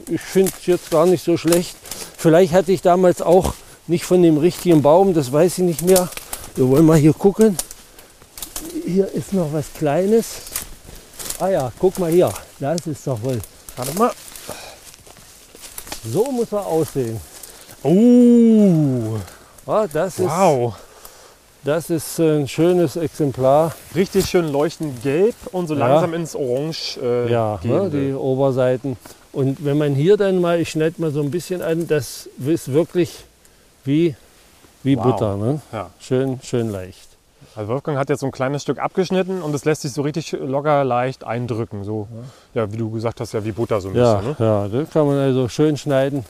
ich 0.09 0.19
finde 0.19 0.51
es 0.59 0.65
jetzt 0.65 0.91
gar 0.91 1.05
nicht 1.05 1.23
so 1.23 1.37
schlecht. 1.37 1.77
Vielleicht 2.17 2.51
hatte 2.51 2.73
ich 2.73 2.81
damals 2.81 3.21
auch 3.21 3.53
nicht 3.87 4.03
von 4.03 4.21
dem 4.21 4.37
richtigen 4.37 4.81
Baum, 4.81 5.13
das 5.13 5.31
weiß 5.31 5.59
ich 5.59 5.63
nicht 5.63 5.83
mehr. 5.83 6.09
Wir 6.55 6.67
wollen 6.67 6.85
mal 6.85 6.97
hier 6.97 7.13
gucken. 7.13 7.55
Hier 8.85 9.09
ist 9.13 9.31
noch 9.31 9.53
was 9.53 9.67
Kleines. 9.77 10.25
Ah 11.39 11.47
ja, 11.47 11.71
guck 11.79 11.97
mal 11.97 12.11
hier. 12.11 12.29
Das 12.59 12.85
ist 12.87 13.07
doch 13.07 13.21
wohl. 13.23 13.39
Warte 13.77 13.97
mal. 13.97 14.11
So 16.11 16.29
muss 16.29 16.51
er 16.51 16.65
aussehen. 16.65 17.21
Oh, 17.83 19.17
Ah, 19.65 19.87
das, 19.87 20.19
ist, 20.19 20.27
wow. 20.27 20.75
Das 21.65 21.89
ist 21.89 22.19
ein 22.19 22.47
schönes 22.47 22.95
Exemplar. 22.95 23.73
Richtig 23.95 24.25
schön 24.27 24.49
leuchtend 24.51 25.03
gelb 25.03 25.35
und 25.51 25.67
so 25.67 25.73
Ja. 25.75 25.87
langsam 25.87 26.13
ins 26.13 26.35
Orange 26.35 26.97
äh, 27.01 27.29
Ja, 27.31 27.59
ne, 27.63 27.89
die. 27.89 28.13
Oberseiten. 28.13 28.95
Und 29.33 29.65
wenn 29.65 29.77
man 29.77 29.95
hier 29.95 30.15
dann 30.15 30.39
mal, 30.39 30.59
ich 30.61 30.69
schneide 30.69 31.01
mal 31.01 31.11
so 31.11 31.21
ein 31.21 31.31
bisschen 31.31 31.61
an, 31.61 31.87
das 31.87 32.29
ist 32.45 32.71
wirklich 32.71 33.25
wie, 33.83 34.15
wie 34.83 34.95
Wow. 34.95 35.03
Butter. 35.03 35.35
Ne? 35.37 35.59
Ja. 35.73 35.89
Schön, 35.99 36.39
schön 36.41 36.69
leicht. 36.71 37.09
Also 37.55 37.69
Wolfgang 37.71 37.97
hat 37.97 38.09
jetzt 38.09 38.19
so 38.19 38.25
ein 38.27 38.31
kleines 38.31 38.61
Stück 38.63 38.79
abgeschnitten 38.79 39.41
und 39.41 39.53
es 39.55 39.65
lässt 39.65 39.81
sich 39.81 39.91
so 39.93 40.01
richtig 40.03 40.33
locker 40.33 40.83
leicht 40.83 41.23
eindrücken. 41.23 41.83
So, 41.83 42.07
ja, 42.53 42.71
wie 42.71 42.77
du 42.77 42.89
gesagt 42.91 43.19
hast, 43.21 43.33
ja 43.33 43.43
wie 43.43 43.51
Butter 43.53 43.81
so 43.81 43.89
ein 43.89 43.95
Ja, 43.95 44.15
bisschen. 44.15 44.35
Ne? 44.39 44.45
ja, 44.45 44.67
das 44.67 44.89
kann 44.91 45.07
man 45.07 45.17
also 45.17 45.47
schön 45.49 45.77
schneiden. 45.77 46.25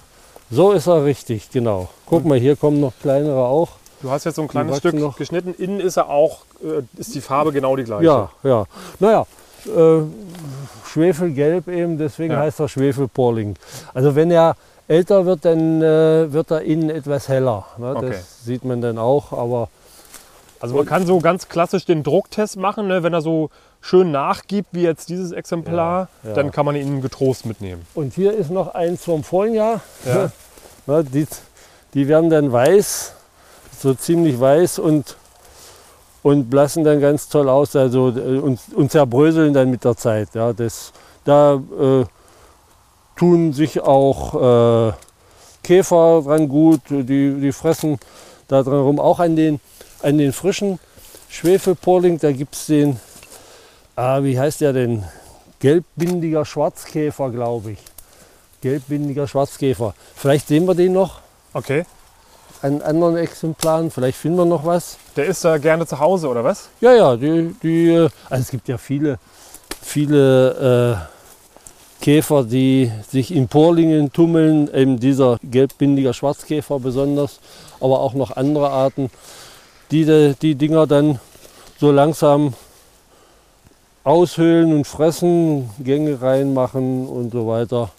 So 0.51 0.72
ist 0.72 0.88
er 0.88 1.04
richtig, 1.04 1.50
genau. 1.51 1.89
Guck 2.06 2.25
mal, 2.25 2.39
hier 2.39 2.56
kommen 2.56 2.80
noch 2.80 2.94
kleinere 3.01 3.44
auch. 3.46 3.70
Du 4.02 4.12
hast 4.12 4.24
jetzt 4.25 4.36
so 4.36 4.42
ein 4.44 4.48
kleines 4.48 4.78
Stück 4.78 4.94
noch. 4.96 5.18
geschnitten. 5.18 5.54
Innen 5.58 5.80
ist 5.80 5.98
er 5.98 6.10
auch, 6.10 6.42
äh, 6.64 6.82
ist 7.00 7.16
die 7.16 7.22
Farbe 7.22 7.52
genau 7.52 7.75
die 7.75 7.84
gleiche. 7.84 8.04
Ja, 8.06 8.30
ja. 8.44 8.66
Naja, 9.00 9.25
äh, 9.66 10.02
Schwefelgelb 10.86 11.68
eben, 11.68 11.98
deswegen 11.98 12.34
Ja. 12.34 12.40
heißt 12.40 12.60
er 12.60 12.68
Schwefelporling. 12.70 13.56
Also 13.94 14.16
wenn 14.16 14.32
er 14.32 14.56
älter 14.88 15.25
wird, 15.25 15.46
dann 15.46 15.82
äh, 15.82 16.32
wird 16.32 16.52
er 16.52 16.62
innen 16.62 16.90
etwas 16.90 17.28
heller. 17.28 17.66
Ne? 17.78 17.96
Okay. 17.96 18.10
Das 18.12 18.46
sieht 18.46 18.64
man 18.66 18.82
dann 18.82 18.98
auch, 18.98 19.32
aber 19.32 19.70
Also 20.60 20.75
man 20.75 20.86
kann 20.86 21.06
so 21.06 21.20
ganz 21.20 21.48
klassisch 21.50 21.86
den 21.86 22.04
Drucktest 22.04 22.58
machen, 22.58 22.88
ne? 22.88 23.02
wenn 23.04 23.14
er 23.14 23.22
so 23.22 23.50
schön 23.82 24.12
nachgibt 24.12 24.70
wie 24.72 24.82
jetzt 24.84 25.10
dieses 25.10 25.32
Exemplar, 25.32 26.08
Ja, 26.24 26.30
ja. 26.30 26.36
dann 26.36 26.52
kann 26.52 26.66
man 26.66 26.75
ihn 26.75 27.02
getrost 27.02 27.46
mitnehmen. 27.46 27.86
Und 27.94 28.14
hier 28.14 28.34
ist 28.34 28.50
noch 28.52 28.74
eins 28.74 29.04
vom 29.04 29.24
vorigen 29.24 29.56
Jahr. 29.56 29.82
Ja. 30.06 30.32
Na, 30.88 31.02
die, 31.04 31.28
die 31.94 32.08
werden 32.08 32.30
dann 32.30 32.52
weiß, 32.52 33.14
so 33.79 33.94
ziemlich 33.94 34.39
weiß 34.39 34.79
und, 34.79 35.15
und 36.24 36.50
blassen 36.50 36.84
dann 36.84 37.00
ganz 37.00 37.29
toll 37.29 37.50
aus 37.50 37.75
also, 37.75 38.10
äh, 38.10 38.39
und, 38.39 38.60
und 38.75 38.91
zerbröseln 38.91 39.53
dann 39.53 39.70
mit 39.70 39.84
der 39.84 39.96
Zeit. 39.96 40.29
Ja, 40.34 40.53
das, 40.53 40.91
da 41.24 41.55
äh, 41.55 42.05
tun 43.15 43.53
sich 43.53 43.82
auch 43.82 44.89
äh, 44.89 44.94
Käfer 45.63 46.22
dran 46.25 46.48
gut, 46.48 46.82
die, 46.89 47.39
die 47.39 47.51
fressen 47.51 48.00
da 48.48 48.62
dran 48.63 48.79
rum. 48.79 49.00
Auch 49.00 49.20
an 49.20 49.36
den, 49.36 49.60
an 50.03 50.17
den 50.17 50.34
frischen 50.34 50.79
Schwefelporling, 51.29 52.20
da 52.20 52.32
gibt 52.32 52.55
es 52.55 52.67
den, 52.67 53.00
ah, 53.96 54.22
wie 54.24 54.39
heißt 54.39 54.62
der 54.62 54.74
denn? 54.74 55.03
Gelbbindiger 55.60 56.46
Schwarzkäfer, 56.46 57.32
glaube 57.32 57.72
ich. 57.72 57.79
Gelbbindiger 58.62 59.27
Schwarzkäfer. 59.27 59.96
Vielleicht 60.15 60.48
sehen 60.48 60.67
wir 60.67 60.75
den 60.75 60.94
noch 60.94 61.22
Okay. 61.55 61.86
An 62.62 62.82
anderen 62.82 63.18
Exemplaren. 63.18 63.92
Vielleicht 63.92 64.18
finden 64.18 64.38
wir 64.38 64.46
noch 64.46 64.66
was. 64.66 64.98
Der 65.16 65.26
ist 65.26 65.44
da 65.44 65.58
gerne 65.58 65.86
zu 65.86 66.00
Hause, 66.00 66.28
oder 66.28 66.44
was? 66.44 66.70
Ja, 66.82 66.94
ja, 66.94 67.16
die, 67.16 67.56
die, 67.62 67.90
äh, 67.90 68.10
also 68.30 68.42
es 68.42 68.50
gibt 68.50 68.68
ja 68.68 68.78
viele, 68.78 69.20
viele 69.82 71.00
äh, 72.02 72.04
Käfer, 72.04 72.44
die 72.44 72.92
sich 73.10 73.34
in 73.34 73.48
Porlingen 73.48 74.12
tummeln, 74.12 74.72
eben 74.74 75.00
dieser 75.00 75.38
gelbbindiger 75.44 76.14
Schwarzkäfer 76.14 76.80
besonders, 76.80 77.40
aber 77.80 78.00
auch 78.00 78.14
noch 78.14 78.36
andere 78.36 78.70
Arten, 78.70 79.10
die 79.92 80.06
die, 80.06 80.36
die 80.42 80.56
Dinger 80.56 80.88
dann 80.88 81.20
so 81.80 81.92
langsam 81.92 82.54
aushöhlen 84.04 84.72
und 84.74 84.86
fressen, 84.86 85.70
Gänge 85.80 86.22
reinmachen 86.22 87.08
und 87.08 87.32
so 87.32 87.48
weiter. 87.48 87.92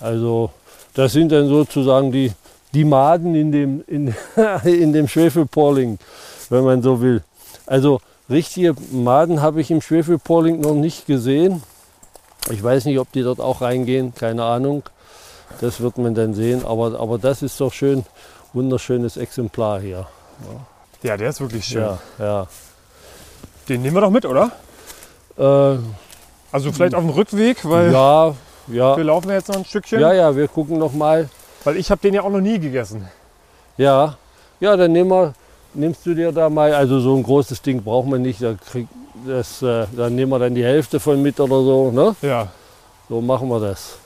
Also 0.00 0.50
das 0.94 1.12
sind 1.12 1.30
dann 1.30 1.48
sozusagen 1.48 2.10
die, 2.10 2.32
die 2.72 2.84
Maden 2.84 3.34
in 3.34 3.52
dem, 3.52 3.84
in, 3.86 4.14
in 4.64 4.92
dem 4.92 5.08
Schwefelporling, 5.08 5.98
wenn 6.48 6.64
man 6.64 6.82
so 6.82 7.00
will. 7.00 7.22
Also 7.66 8.00
richtige 8.28 8.74
Maden 8.92 9.42
habe 9.42 9.60
ich 9.60 9.70
im 9.70 9.80
Schwefelporling 9.80 10.60
noch 10.60 10.74
nicht 10.74 11.06
gesehen. 11.06 11.62
Ich 12.50 12.62
weiß 12.62 12.84
nicht, 12.86 12.98
ob 12.98 13.12
die 13.12 13.22
dort 13.22 13.40
auch 13.40 13.60
reingehen, 13.60 14.14
keine 14.14 14.44
Ahnung. 14.44 14.82
Das 15.60 15.80
wird 15.80 15.98
man 15.98 16.14
dann 16.14 16.32
sehen. 16.34 16.64
Aber, 16.64 16.98
aber 16.98 17.18
das 17.18 17.42
ist 17.42 17.60
doch 17.60 17.72
schön, 17.72 18.04
wunderschönes 18.52 19.16
Exemplar 19.16 19.80
hier. 19.80 20.06
Ja, 21.02 21.16
der 21.16 21.30
ist 21.30 21.40
wirklich 21.40 21.64
schön. 21.64 21.82
Ja, 21.82 21.98
ja. 22.18 22.46
Den 23.68 23.82
nehmen 23.82 23.96
wir 23.96 24.00
doch 24.00 24.10
mit, 24.10 24.24
oder? 24.24 24.52
Äh, 25.36 25.78
Also 26.52 26.72
vielleicht 26.72 26.94
auf 26.94 27.02
dem 27.04 27.10
Rückweg, 27.10 27.58
weil 27.68 27.92
ja, 27.92 28.34
ja. 28.68 28.96
wir 28.96 29.04
laufen 29.04 29.30
jetzt 29.30 29.48
noch 29.48 29.56
ein 29.56 29.64
Stückchen. 29.64 30.00
Ja, 30.00 30.12
ja, 30.12 30.34
wir 30.34 30.48
gucken 30.48 30.78
noch 30.78 30.92
mal. 30.92 31.28
Weil 31.64 31.76
ich 31.76 31.90
habe 31.90 32.00
den 32.00 32.14
ja 32.14 32.22
auch 32.22 32.30
noch 32.30 32.40
nie 32.40 32.58
gegessen. 32.58 33.06
Ja, 33.76 34.16
ja, 34.60 34.76
dann 34.76 34.92
nehmen 34.92 35.10
wir, 35.10 35.34
nimmst 35.74 36.04
du 36.06 36.14
dir 36.14 36.32
da 36.32 36.48
mal, 36.50 36.72
also 36.74 37.00
so 37.00 37.14
ein 37.16 37.22
großes 37.22 37.62
Ding 37.62 37.82
braucht 37.82 38.08
man 38.08 38.22
nicht, 38.22 38.42
da 38.42 38.54
krieg, 38.54 38.88
das, 39.26 39.62
äh, 39.62 39.86
dann 39.96 40.14
nehmen 40.14 40.30
wir 40.32 40.38
dann 40.38 40.54
die 40.54 40.64
Hälfte 40.64 41.00
von 41.00 41.20
mit 41.22 41.38
oder 41.40 41.62
so, 41.62 41.90
ne? 41.90 42.14
Ja. 42.22 42.48
So 43.08 43.20
machen 43.20 43.48
wir 43.48 43.60
das. 43.60 43.96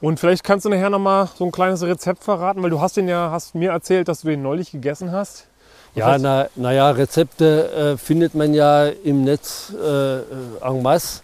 Und 0.00 0.20
vielleicht 0.20 0.44
kannst 0.44 0.64
du 0.64 0.68
nachher 0.68 0.90
noch 0.90 0.98
mal 1.00 1.28
so 1.36 1.44
ein 1.44 1.50
kleines 1.52 1.82
Rezept 1.82 2.22
verraten, 2.22 2.62
weil 2.62 2.70
du 2.70 2.80
hast 2.80 2.96
den 2.96 3.08
ja, 3.08 3.30
hast 3.32 3.54
mir 3.54 3.70
erzählt, 3.72 4.06
dass 4.08 4.20
du 4.20 4.28
den 4.28 4.42
neulich 4.42 4.70
gegessen 4.70 5.10
hast. 5.12 5.46
Was 5.94 6.00
Ja, 6.00 6.12
heißt- 6.14 6.18
na, 6.20 6.46
naja, 6.54 6.90
Rezepte 6.90 7.94
äh, 7.94 7.96
findet 7.96 8.34
man 8.34 8.54
ja 8.54 8.86
im 8.86 9.24
Netz 9.24 9.72
äh, 9.74 10.18
en 10.64 10.82
masse. 10.82 11.22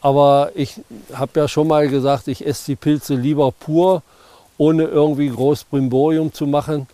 Aber 0.00 0.50
ich 0.54 0.80
habe 1.12 1.38
ja 1.40 1.46
schon 1.48 1.68
mal 1.68 1.86
gesagt, 1.88 2.26
ich 2.28 2.46
esse 2.46 2.64
die 2.66 2.76
Pilze 2.76 3.14
lieber 3.14 3.52
pur, 3.52 4.02
ohne 4.60 4.84
irgendwie 4.84 5.30
groß 5.30 5.64
Brimborium 5.64 6.34
zu 6.34 6.46
machen. 6.46 6.86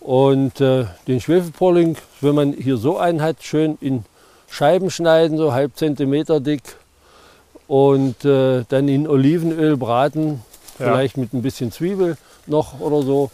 Und 0.00 0.58
äh, 0.62 0.86
den 1.06 1.20
Schwefelporling, 1.20 1.96
wenn 2.22 2.34
man 2.34 2.54
hier 2.54 2.78
so 2.78 2.96
einen 2.96 3.20
hat, 3.20 3.42
schön 3.42 3.76
in 3.82 4.04
Scheiben 4.48 4.90
schneiden, 4.90 5.36
so 5.36 5.52
halb 5.52 5.76
Zentimeter 5.76 6.40
dick. 6.40 6.62
Und 7.68 8.24
äh, 8.24 8.64
dann 8.70 8.88
in 8.88 9.06
Olivenöl 9.06 9.76
braten, 9.76 10.40
Ja. 10.78 10.86
vielleicht 10.86 11.18
mit 11.18 11.34
ein 11.34 11.42
bisschen 11.42 11.70
Zwiebel 11.70 12.16
noch 12.46 12.80
oder 12.80 13.02
so. 13.02 13.30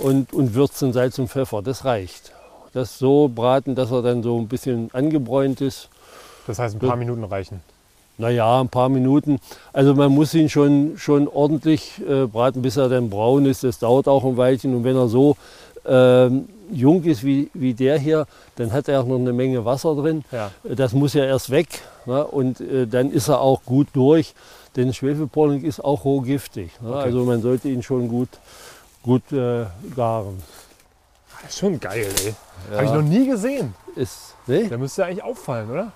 Und, 0.00 0.34
und 0.34 0.52
würzen 0.52 0.92
Salz 0.92 1.18
und 1.18 1.28
Pfeffer, 1.28 1.62
das 1.62 1.86
reicht. 1.86 2.32
Das 2.74 2.98
so 2.98 3.30
braten, 3.34 3.74
dass 3.74 3.90
er 3.90 4.02
dann 4.02 4.22
so 4.22 4.38
ein 4.38 4.46
bisschen 4.48 4.90
angebräunt 4.92 5.62
ist. 5.62 5.88
Das 6.46 6.58
heißt, 6.58 6.76
ein 6.76 6.86
paar 6.86 6.96
Minuten 6.96 7.24
reichen. 7.24 7.60
Naja, 8.18 8.60
ein 8.60 8.68
paar 8.68 8.88
Minuten. 8.88 9.38
Also 9.72 9.94
man 9.94 10.12
muss 10.12 10.34
ihn 10.34 10.48
schon, 10.48 10.94
schon 10.96 11.28
ordentlich 11.28 12.00
äh, 12.08 12.26
braten, 12.26 12.62
bis 12.62 12.76
er 12.76 12.88
dann 12.88 13.10
braun 13.10 13.46
ist. 13.46 13.64
Das 13.64 13.78
dauert 13.78 14.06
auch 14.06 14.24
ein 14.24 14.36
Weilchen. 14.36 14.74
Und 14.74 14.84
wenn 14.84 14.96
er 14.96 15.08
so 15.08 15.36
ähm, 15.86 16.48
jung 16.70 17.02
ist 17.04 17.24
wie, 17.24 17.50
wie 17.54 17.74
der 17.74 17.98
hier, 17.98 18.26
dann 18.56 18.72
hat 18.72 18.88
er 18.88 19.00
auch 19.00 19.06
noch 19.06 19.18
eine 19.18 19.32
Menge 19.32 19.64
Wasser 19.64 19.94
drin. 19.94 20.24
Ja. 20.30 20.50
Das 20.62 20.92
muss 20.92 21.14
ja 21.14 21.24
erst 21.24 21.50
weg. 21.50 21.68
Ne? 22.06 22.24
Und 22.24 22.60
äh, 22.60 22.86
dann 22.86 23.10
ist 23.10 23.28
er 23.28 23.40
auch 23.40 23.62
gut 23.64 23.88
durch. 23.92 24.34
Denn 24.76 24.92
Schwefelpollen 24.94 25.64
ist 25.64 25.84
auch 25.84 26.04
rohgiftig. 26.04 26.70
Ne? 26.80 26.90
Okay. 26.90 27.02
Also 27.02 27.24
man 27.24 27.42
sollte 27.42 27.68
ihn 27.68 27.82
schon 27.82 28.08
gut, 28.08 28.28
gut 29.02 29.32
äh, 29.32 29.66
garen. 29.96 30.42
Das 31.42 31.50
ist 31.50 31.58
schon 31.58 31.80
geil, 31.80 32.08
ey. 32.24 32.34
Ja. 32.70 32.76
Habe 32.76 32.86
ich 32.86 32.92
noch 32.92 33.02
nie 33.02 33.26
gesehen. 33.26 33.74
Ist, 33.96 34.34
ne? 34.46 34.68
Der 34.68 34.78
müsste 34.78 35.04
eigentlich 35.04 35.24
auffallen, 35.24 35.70
oder? 35.70 35.92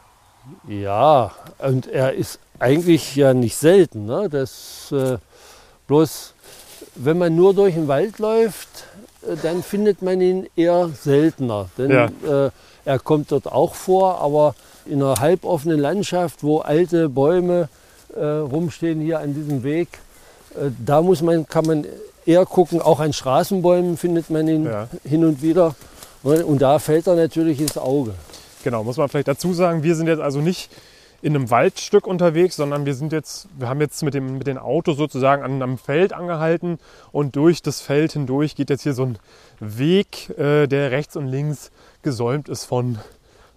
Ja, 0.68 1.32
und 1.58 1.86
er 1.88 2.12
ist 2.14 2.38
eigentlich 2.58 3.16
ja 3.16 3.34
nicht 3.34 3.56
selten. 3.56 4.06
Ne? 4.06 4.28
Das, 4.30 4.92
äh, 4.92 5.18
bloß, 5.86 6.34
wenn 6.94 7.18
man 7.18 7.34
nur 7.36 7.54
durch 7.54 7.74
den 7.74 7.88
Wald 7.88 8.18
läuft, 8.18 8.68
äh, 9.22 9.36
dann 9.42 9.62
findet 9.62 10.02
man 10.02 10.20
ihn 10.20 10.48
eher 10.56 10.88
seltener. 11.02 11.68
Denn 11.78 11.90
Ja. 11.90 12.06
äh, 12.46 12.50
er 12.84 12.98
kommt 12.98 13.32
dort 13.32 13.46
auch 13.50 13.74
vor, 13.74 14.20
aber 14.20 14.54
in 14.86 15.02
einer 15.02 15.18
halboffenen 15.18 15.80
Landschaft, 15.80 16.42
wo 16.44 16.58
alte 16.58 17.08
Bäume 17.08 17.68
äh, 18.14 18.24
rumstehen 18.24 19.00
hier 19.00 19.18
an 19.18 19.34
diesem 19.34 19.62
Weg, 19.64 19.88
äh, 20.54 20.70
da 20.84 21.02
muss 21.02 21.22
man, 21.22 21.46
kann 21.48 21.66
man 21.66 21.84
eher 22.24 22.46
gucken. 22.46 22.80
Auch 22.80 23.00
an 23.00 23.12
Straßenbäumen 23.12 23.96
findet 23.96 24.30
man 24.30 24.46
ihn 24.48 24.64
Ja. 24.64 24.88
hin 25.04 25.24
und 25.24 25.42
wieder. 25.42 25.74
Und 26.22 26.60
da 26.62 26.78
fällt 26.80 27.06
er 27.06 27.14
natürlich 27.14 27.60
ins 27.60 27.76
Auge. 27.78 28.12
Genau, 28.64 28.84
muss 28.84 28.96
man 28.96 29.08
vielleicht 29.08 29.28
dazu 29.28 29.52
sagen, 29.52 29.82
wir 29.82 29.94
sind 29.94 30.06
jetzt 30.06 30.20
also 30.20 30.40
nicht 30.40 30.70
in 31.22 31.34
einem 31.34 31.50
Waldstück 31.50 32.06
unterwegs, 32.06 32.56
sondern 32.56 32.84
wir 32.84 32.94
sind 32.94 33.12
jetzt, 33.12 33.48
wir 33.58 33.68
haben 33.68 33.80
jetzt 33.80 34.02
mit 34.02 34.14
dem 34.14 34.38
mit 34.38 34.46
den 34.46 34.58
Autos 34.58 34.96
sozusagen 34.96 35.42
an 35.42 35.62
einem 35.62 35.78
Feld 35.78 36.12
angehalten 36.12 36.78
und 37.10 37.36
durch 37.36 37.62
das 37.62 37.80
Feld 37.80 38.12
hindurch 38.12 38.54
geht 38.54 38.70
jetzt 38.70 38.82
hier 38.82 38.92
so 38.94 39.04
ein 39.04 39.18
Weg, 39.58 40.30
äh, 40.38 40.66
der 40.66 40.90
rechts 40.90 41.16
und 41.16 41.26
links 41.26 41.70
gesäumt 42.02 42.48
ist 42.48 42.64
von 42.64 42.98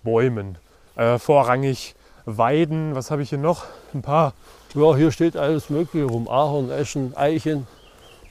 Bäumen. 0.03 0.57
Äh, 0.95 1.19
vorrangig 1.19 1.95
Weiden, 2.25 2.95
was 2.95 3.11
habe 3.11 3.21
ich 3.23 3.29
hier 3.29 3.37
noch? 3.37 3.65
Ein 3.93 4.01
paar. 4.01 4.33
Ja, 4.75 4.95
hier 4.95 5.11
steht 5.11 5.35
alles 5.35 5.69
Mögliche 5.69 6.05
rum. 6.05 6.27
Ahorn, 6.27 6.69
Eschen, 6.69 7.15
Eichen. 7.17 7.67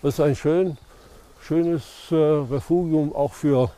Das 0.02 0.14
ist 0.14 0.20
ein 0.20 0.36
schön, 0.36 0.78
schönes 1.42 1.82
äh, 2.10 2.14
Refugium 2.14 3.14
auch 3.14 3.32
für, 3.32 3.70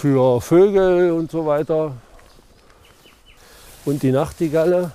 für 0.00 0.40
Vögel 0.40 1.12
und 1.12 1.30
so 1.30 1.44
weiter. 1.44 1.92
Und 3.84 4.02
die 4.02 4.12
Nachtigalle. 4.12 4.92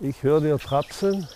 Ich 0.00 0.22
höre 0.22 0.40
dir 0.40 0.58
trapsen. 0.58 1.28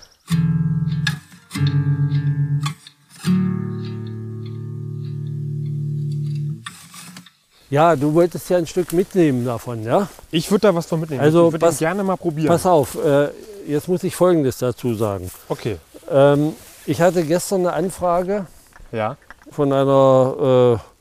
Ja, 7.69 7.97
du 7.97 8.15
wolltest 8.15 8.49
ja 8.49 8.59
ein 8.59 8.67
Stück 8.67 8.93
mitnehmen 8.93 9.45
davon, 9.45 9.83
ja? 9.83 10.09
Ich 10.31 10.51
würde 10.51 10.69
da 10.69 10.75
was 10.75 10.87
von 10.87 11.01
mitnehmen. 11.01 11.21
Also 11.21 11.49
ich 11.49 11.61
würde 11.61 11.75
gerne 11.77 12.05
mal 12.05 12.17
probieren. 12.17 12.47
Pass 12.49 12.65
auf, 12.65 12.97
äh, 13.05 13.29
jetzt 13.67 13.89
muss 13.89 14.05
ich 14.05 14.15
Folgendes 14.15 14.59
dazu 14.59 14.95
sagen. 14.95 15.31
Okay. 15.49 15.79
Ähm, 16.11 16.55
ich 16.87 17.01
hatte 17.01 17.25
gestern 17.25 17.61
eine 17.61 17.73
Anfrage 17.73 18.47
Ja. 18.93 19.17
von 19.51 19.73
einer, 19.73 20.79
äh, 20.81 20.96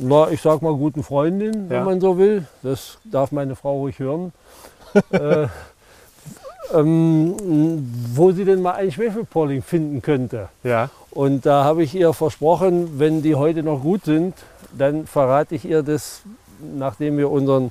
na, 0.00 0.30
ich 0.30 0.40
sag 0.40 0.62
mal, 0.62 0.74
guten 0.74 1.02
Freundin, 1.02 1.68
wenn 1.68 1.78
Ja. 1.78 1.84
man 1.84 2.00
so 2.00 2.18
will. 2.18 2.46
Das 2.62 2.98
darf 3.04 3.32
meine 3.32 3.56
Frau 3.56 3.78
ruhig 3.78 3.98
hören. 3.98 4.32
äh, 5.10 5.48
ähm, 6.74 7.34
wo 8.14 8.32
sie 8.32 8.44
denn 8.44 8.62
mal 8.62 8.72
ein 8.72 8.90
Schwefelpolling 8.90 9.62
finden 9.62 10.02
könnte. 10.02 10.48
Ja. 10.64 10.90
Und 11.10 11.46
da 11.46 11.64
habe 11.64 11.82
ich 11.82 11.94
ihr 11.94 12.12
versprochen, 12.12 12.98
wenn 12.98 13.22
die 13.22 13.34
heute 13.34 13.62
noch 13.62 13.82
gut 13.82 14.04
sind, 14.04 14.34
dann 14.76 15.06
verrate 15.06 15.54
ich 15.54 15.64
ihr 15.64 15.82
das, 15.82 16.22
nachdem 16.76 17.18
wir 17.18 17.30
unseren 17.30 17.70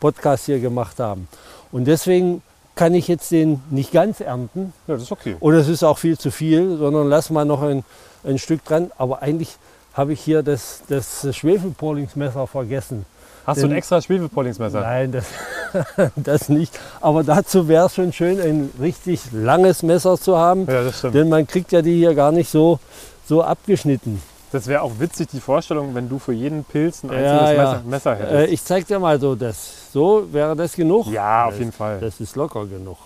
Podcast 0.00 0.46
hier 0.46 0.60
gemacht 0.60 0.98
haben. 1.00 1.28
Und 1.72 1.86
deswegen 1.86 2.42
kann 2.74 2.94
ich 2.94 3.08
jetzt 3.08 3.30
den 3.30 3.62
nicht 3.70 3.92
ganz 3.92 4.20
ernten. 4.20 4.72
Ja, 4.86 4.94
das 4.94 5.04
ist 5.04 5.12
okay. 5.12 5.36
Und 5.40 5.54
es 5.54 5.68
ist 5.68 5.82
auch 5.82 5.98
viel 5.98 6.18
zu 6.18 6.30
viel, 6.30 6.76
sondern 6.76 7.08
lass 7.08 7.30
mal 7.30 7.44
noch 7.44 7.62
ein, 7.62 7.84
ein 8.24 8.38
Stück 8.38 8.64
dran. 8.64 8.90
Aber 8.98 9.22
eigentlich 9.22 9.56
habe 9.94 10.12
ich 10.12 10.20
hier 10.20 10.42
das, 10.42 10.82
das 10.88 11.26
Schwefelpolingsmesser 11.34 12.46
vergessen. 12.46 13.06
Hast 13.46 13.60
du 13.60 13.66
ein 13.66 13.70
Denn- 13.70 13.78
extra 13.78 14.00
Schwefelpolingsmesser? 14.00 14.80
Nein, 14.80 15.12
das, 15.12 15.26
das 16.16 16.48
nicht. 16.48 16.78
Aber 17.00 17.22
dazu 17.24 17.68
wäre 17.68 17.86
es 17.86 17.94
schon 17.94 18.12
schön, 18.12 18.40
ein 18.40 18.70
richtig 18.80 19.20
langes 19.32 19.82
Messer 19.82 20.18
zu 20.18 20.36
haben. 20.36 20.66
Ja, 20.66 20.82
das 20.84 20.98
stimmt. 20.98 21.14
Denn 21.14 21.28
man 21.28 21.46
kriegt 21.46 21.70
ja 21.72 21.82
die 21.82 21.94
hier 21.96 22.14
gar 22.14 22.32
nicht 22.32 22.48
so, 22.50 22.78
so 23.26 23.42
abgeschnitten. 23.42 24.20
Das 24.50 24.66
wäre 24.66 24.82
auch 24.82 24.92
witzig, 24.98 25.28
die 25.32 25.40
Vorstellung, 25.40 25.94
wenn 25.94 26.08
du 26.08 26.18
für 26.18 26.32
jeden 26.32 26.64
Pilz 26.64 27.02
ein 27.02 27.10
Ja, 27.12 27.16
einzelnes 27.40 27.56
ja. 27.56 27.62
Messer, 27.64 27.82
Messer 27.86 28.12
Äh, 28.12 28.16
hättest. 28.38 28.52
ich 28.54 28.64
zeig 28.64 28.86
dir 28.86 28.98
mal 28.98 29.20
so 29.20 29.34
das. 29.34 29.92
So 29.92 30.32
wäre 30.32 30.54
das 30.56 30.74
genug? 30.74 31.06
ja, 31.08 31.44
auf 31.46 31.50
das, 31.50 31.58
jeden 31.58 31.72
Fall. 31.72 31.98
Das 32.00 32.20
ist 32.20 32.36
locker 32.36 32.64
genug. 32.66 32.96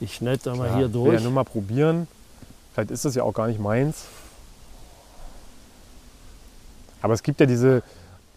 Ich 0.00 0.14
schneide 0.14 0.38
da 0.44 0.54
mal 0.54 0.66
Ja, 0.68 0.76
hier 0.76 0.86
ich 0.86 0.94
will 0.94 1.02
durch. 1.04 1.14
Ja, 1.14 1.20
nur 1.22 1.32
mal 1.32 1.44
probieren. 1.44 2.06
Vielleicht 2.74 2.90
ist 2.90 3.04
das 3.06 3.14
ja 3.14 3.22
auch 3.22 3.32
gar 3.32 3.48
nicht 3.48 3.58
meins. 3.58 4.04
Aber 7.02 7.14
es 7.14 7.22
gibt 7.22 7.40
ja 7.40 7.46
diese, 7.46 7.82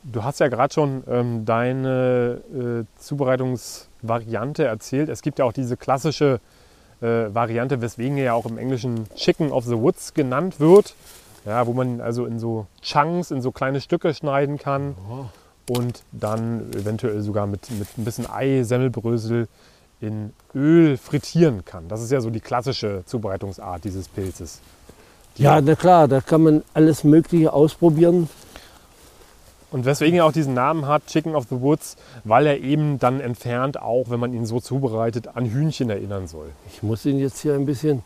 du 0.03 0.23
hast 0.23 0.39
ja 0.39 0.47
gerade 0.47 0.73
schon 0.73 1.03
ähm, 1.07 1.45
deine 1.45 2.41
äh, 2.53 2.99
Zubereitungsvariante 3.01 4.63
erzählt. 4.65 5.09
Es 5.09 5.21
gibt 5.21 5.39
ja 5.39 5.45
auch 5.45 5.53
diese 5.53 5.77
klassische 5.77 6.39
äh, 7.01 7.05
Variante, 7.33 7.81
weswegen 7.81 8.17
er 8.17 8.23
ja 8.25 8.33
auch 8.33 8.45
im 8.45 8.57
Englischen 8.57 9.07
Chicken 9.15 9.51
of 9.51 9.65
the 9.65 9.77
Woods 9.77 10.13
genannt 10.13 10.59
wird. 10.59 10.95
Ja, 11.45 11.65
wo 11.67 11.73
man 11.73 12.01
also 12.01 12.25
in 12.25 12.37
so 12.37 12.67
Chunks, 12.81 13.31
in 13.31 13.41
so 13.41 13.51
kleine 13.51 13.79
Stücke 13.79 14.13
schneiden 14.13 14.57
kann 14.57 14.95
und 15.69 16.03
dann 16.11 16.69
eventuell 16.73 17.21
sogar 17.21 17.47
mit, 17.47 17.71
mit 17.71 17.87
ein 17.97 18.03
bisschen 18.03 18.29
Ei, 18.29 18.63
Semmelbrösel 18.63 19.47
in 20.01 20.33
Öl 20.53 20.97
frittieren 20.97 21.63
kann. 21.63 21.87
Das 21.87 22.01
ist 22.01 22.11
ja 22.11 22.19
so 22.19 22.29
die 22.29 22.41
klassische 22.41 23.03
Zubereitungsart 23.05 23.83
dieses 23.85 24.09
Pilzes. 24.09 24.59
Die- 25.37 25.43
Ja, 25.43 25.61
na 25.61 25.75
klar, 25.75 26.07
da 26.09 26.19
kann 26.19 26.43
man 26.43 26.63
alles 26.73 27.03
Mögliche 27.05 27.53
ausprobieren. 27.53 28.29
Und 29.71 29.85
weswegen 29.85 30.17
er 30.17 30.25
auch 30.25 30.31
diesen 30.31 30.53
Namen 30.53 30.87
hat, 30.87 31.05
Chicken 31.07 31.35
of 31.35 31.45
the 31.49 31.61
Woods, 31.61 31.95
weil 32.23 32.47
er 32.47 32.59
eben 32.59 32.97
dann 32.97 33.19
entfernt 33.19 33.79
auch, 33.79 34.05
wenn 34.09 34.19
man 34.19 34.33
ihn 34.33 34.45
so 34.45 34.59
zubereitet, 34.59 35.35
an 35.35 35.45
Hühnchen 35.45 35.89
erinnern 35.89 36.27
soll. 36.27 36.47
Ich 36.73 36.81
muss 36.81 37.05
ihn 37.05 37.19
jetzt 37.19 37.39
hier 37.39 37.53
ein 37.53 37.65
bisschen, 37.65 38.01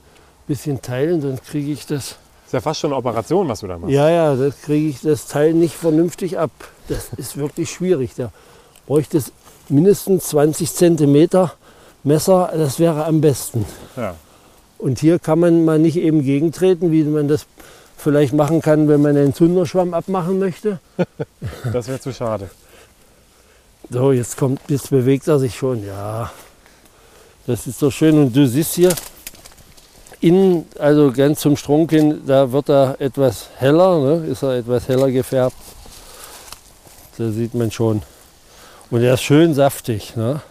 bisschen 0.45 0.81
teilen, 0.81 1.21
sonst 1.21 1.45
kriege 1.45 1.71
ich 1.71 1.85
das. 1.85 2.17
Ist 2.45 2.53
ja 2.53 2.61
fast 2.61 2.81
schon 2.81 2.91
eine 2.91 2.97
Operation, 2.97 3.47
was 3.47 3.61
du 3.61 3.67
da 3.67 3.77
machst. 3.77 3.93
Ja, 3.93 4.09
ja, 4.09 4.35
das 4.35 4.61
kriege 4.61 4.89
ich 4.89 5.01
das 5.01 5.27
Teil 5.27 5.53
nicht 5.53 5.73
vernünftig 5.73 6.37
ab. 6.37 6.51
Das 6.89 7.09
ist 7.15 7.37
wirklich 7.37 7.71
schwierig. 7.71 8.13
Da 8.15 8.31
bräuchte 8.85 9.17
es 9.17 9.31
mindestens 9.69 10.27
20 10.27 10.73
Zentimeter 10.73 11.53
Messer, 12.03 12.51
das 12.53 12.79
wäre 12.79 13.05
am 13.05 13.21
besten. 13.21 13.65
Ja. 13.95 14.15
Und 14.77 14.99
hier 14.99 15.19
kann 15.19 15.39
man 15.39 15.63
mal 15.63 15.79
nicht 15.79 15.95
eben 15.95 16.23
gegentreten, 16.23 16.91
wie 16.91 17.03
man 17.03 17.29
das 17.29 17.45
vielleicht 18.03 18.33
machen 18.33 18.61
kann, 18.61 18.87
wenn 18.87 19.01
man 19.01 19.17
einen 19.17 19.33
Zunderschwamm 19.33 19.93
abmachen 19.93 20.39
möchte. 20.39 20.79
Das 21.71 21.87
wäre 21.87 21.99
zu 21.99 22.13
schade. 22.13 22.49
So, 23.89 24.11
jetzt 24.11 24.37
kommt, 24.37 24.59
jetzt 24.67 24.89
bewegt 24.89 25.27
er 25.27 25.39
sich 25.39 25.55
schon. 25.55 25.85
Ja, 25.85 26.31
das 27.47 27.67
ist 27.67 27.81
doch 27.81 27.91
schön. 27.91 28.17
Und 28.17 28.35
du 28.35 28.47
siehst 28.47 28.75
hier 28.75 28.93
innen, 30.19 30.65
also 30.79 31.11
ganz 31.11 31.41
zum 31.41 31.57
Strunk 31.57 31.91
hin, 31.91 32.21
da 32.25 32.51
wird 32.51 32.69
er 32.69 32.99
etwas 32.99 33.49
heller, 33.57 33.99
ne? 33.99 34.27
ist 34.27 34.43
er 34.43 34.57
etwas 34.57 34.87
heller 34.87 35.11
gefärbt. 35.11 35.55
Da 37.17 37.29
sieht 37.29 37.53
man 37.53 37.71
schon. 37.71 38.01
Und 38.89 39.01
er 39.01 39.15
ist 39.15 39.23
schön 39.23 39.53
saftig. 39.53 40.15
Ne? 40.15 40.41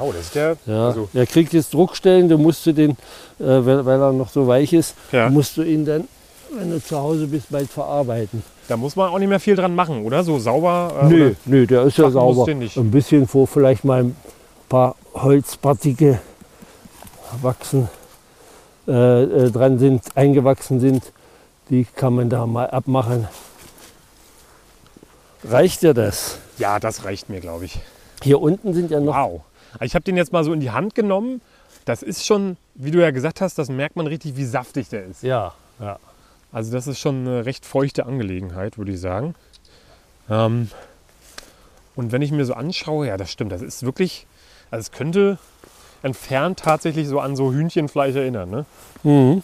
Oh, 0.00 0.12
das 0.12 0.26
ist 0.26 0.34
der. 0.34 0.56
Ja. 0.66 0.88
Also, 0.88 1.08
er 1.12 1.26
kriegt 1.26 1.52
jetzt 1.52 1.74
Druckstellen, 1.74 2.28
du 2.28 2.38
musst 2.38 2.64
du 2.66 2.72
den, 2.72 2.92
äh, 2.92 2.96
weil, 3.38 3.84
weil 3.84 4.00
er 4.00 4.12
noch 4.12 4.28
so 4.28 4.46
weich 4.46 4.72
ist, 4.72 4.94
ja. 5.12 5.28
musst 5.28 5.56
du 5.56 5.62
ihn 5.62 5.84
dann, 5.84 6.06
wenn 6.56 6.70
du 6.70 6.82
zu 6.82 6.96
Hause 6.98 7.26
bist, 7.26 7.46
bald 7.50 7.68
verarbeiten. 7.70 8.42
Da 8.68 8.76
muss 8.76 8.96
man 8.96 9.10
auch 9.10 9.18
nicht 9.18 9.28
mehr 9.28 9.40
viel 9.40 9.56
dran 9.56 9.74
machen, 9.74 10.04
oder? 10.04 10.22
So 10.22 10.38
sauber. 10.38 10.92
äh, 11.02 11.06
Nö, 11.06 11.34
nö, 11.46 11.66
der 11.66 11.84
ist 11.84 11.96
ja 11.98 12.10
sauber. 12.10 12.46
Ein 12.48 12.90
bisschen, 12.90 13.28
wo 13.32 13.46
vielleicht 13.46 13.84
mal 13.84 14.04
ein 14.04 14.16
paar 14.68 14.94
Holzpartikel 15.14 16.20
wachsen, 17.42 17.88
äh, 18.86 19.22
äh, 19.22 19.50
dran 19.50 19.78
sind, 19.78 20.02
eingewachsen 20.14 20.80
sind. 20.80 21.12
Die 21.70 21.84
kann 21.84 22.14
man 22.14 22.28
da 22.30 22.46
mal 22.46 22.68
abmachen. 22.70 23.28
Reicht 25.44 25.82
dir 25.82 25.94
das? 25.94 26.38
Ja, 26.58 26.78
das 26.80 27.04
reicht 27.04 27.28
mir, 27.28 27.40
glaube 27.40 27.66
ich. 27.66 27.78
Hier 28.22 28.40
unten 28.40 28.74
sind 28.74 28.90
ja 28.90 29.00
noch. 29.00 29.14
Wow. 29.14 29.40
Ich 29.80 29.94
habe 29.94 30.04
den 30.04 30.16
jetzt 30.16 30.32
mal 30.32 30.44
so 30.44 30.52
in 30.52 30.60
die 30.60 30.70
Hand 30.70 30.94
genommen. 30.94 31.40
Das 31.84 32.02
ist 32.02 32.26
schon, 32.26 32.56
wie 32.74 32.90
du 32.90 33.00
ja 33.00 33.10
gesagt 33.10 33.40
hast, 33.40 33.58
das 33.58 33.68
merkt 33.68 33.96
man 33.96 34.06
richtig, 34.06 34.36
wie 34.36 34.44
saftig 34.44 34.88
der 34.88 35.06
ist. 35.06 35.22
Ja, 35.22 35.54
ja. 35.80 35.98
Also 36.52 36.72
das 36.72 36.86
ist 36.86 36.98
schon 36.98 37.26
eine 37.26 37.46
recht 37.46 37.66
feuchte 37.66 38.06
Angelegenheit, 38.06 38.78
würde 38.78 38.92
ich 38.92 39.00
sagen. 39.00 39.34
Ähm, 40.30 40.70
und 41.94 42.12
wenn 42.12 42.22
ich 42.22 42.30
mir 42.30 42.44
so 42.44 42.54
anschaue, 42.54 43.06
ja, 43.06 43.16
das 43.16 43.30
stimmt, 43.30 43.52
das 43.52 43.62
ist 43.62 43.82
wirklich, 43.84 44.26
also 44.70 44.82
es 44.82 44.92
könnte 44.92 45.38
entfernt 46.02 46.60
tatsächlich 46.60 47.08
so 47.08 47.20
an 47.20 47.36
so 47.36 47.52
Hühnchenfleisch 47.52 48.14
erinnern. 48.14 48.50
Ne? 48.50 48.66
Mhm. 49.02 49.42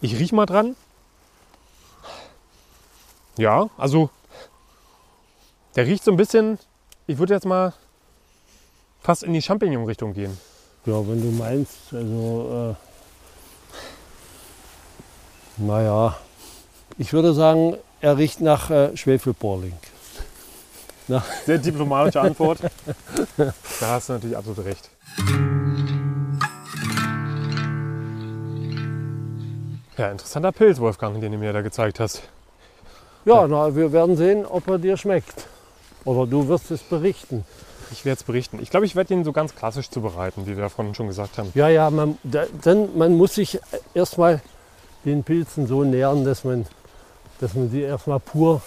Ich 0.00 0.18
riech 0.18 0.32
mal 0.32 0.46
dran. 0.46 0.76
Ja, 3.36 3.68
also 3.78 4.10
der 5.76 5.86
riecht 5.86 6.04
so 6.04 6.10
ein 6.10 6.16
bisschen, 6.16 6.58
ich 7.06 7.18
würde 7.18 7.34
jetzt 7.34 7.46
mal 7.46 7.72
fast 9.04 9.22
in 9.22 9.34
die 9.34 9.42
Champignon-Richtung 9.42 10.14
gehen. 10.14 10.36
Ja, 10.86 10.94
wenn 11.06 11.20
du 11.20 11.30
meinst, 11.30 11.92
also, 11.92 12.76
äh, 15.58 15.62
naja, 15.62 16.16
ich 16.98 17.12
würde 17.12 17.34
sagen, 17.34 17.76
er 18.00 18.16
riecht 18.16 18.40
nach 18.40 18.70
äh, 18.70 18.96
Schwefelporling. 18.96 19.74
Sehr 21.44 21.58
diplomatische 21.58 22.20
Antwort. 22.20 22.60
da 23.36 23.52
hast 23.80 24.08
du 24.08 24.14
natürlich 24.14 24.36
absolut 24.36 24.64
recht. 24.64 24.90
Ja, 29.98 30.10
interessanter 30.10 30.50
Pilz, 30.50 30.80
Wolfgang, 30.80 31.20
den 31.20 31.32
du 31.32 31.38
mir 31.38 31.52
da 31.52 31.60
gezeigt 31.60 32.00
hast. 32.00 32.22
Ja, 33.26 33.46
na, 33.46 33.76
wir 33.76 33.92
werden 33.92 34.16
sehen, 34.16 34.46
ob 34.46 34.66
er 34.66 34.78
dir 34.78 34.96
schmeckt. 34.96 35.46
Oder 36.04 36.26
du 36.26 36.48
wirst 36.48 36.70
es 36.70 36.82
berichten. 36.82 37.44
Ich 37.90 38.04
werde 38.04 38.18
es 38.18 38.24
berichten. 38.24 38.58
Ich 38.60 38.70
glaube, 38.70 38.86
ich 38.86 38.96
werde 38.96 39.14
ihn 39.14 39.24
so 39.24 39.32
ganz 39.32 39.54
klassisch 39.54 39.90
zubereiten, 39.90 40.46
wie 40.46 40.56
wir 40.56 40.68
vorhin 40.68 40.94
schon 40.94 41.08
gesagt 41.08 41.38
haben. 41.38 41.50
Ja, 41.54 41.68
ja, 41.68 41.90
man, 41.90 42.18
da, 42.22 42.44
dann, 42.62 42.96
man 42.96 43.16
muss 43.16 43.34
sich 43.34 43.60
erstmal 43.94 44.40
den 45.04 45.22
Pilzen 45.24 45.66
so 45.66 45.84
nähern, 45.84 46.24
dass 46.24 46.44
man, 46.44 46.66
dass 47.40 47.54
man 47.54 47.70
sie 47.70 47.82
erstmal 47.82 48.20
pur 48.20 48.62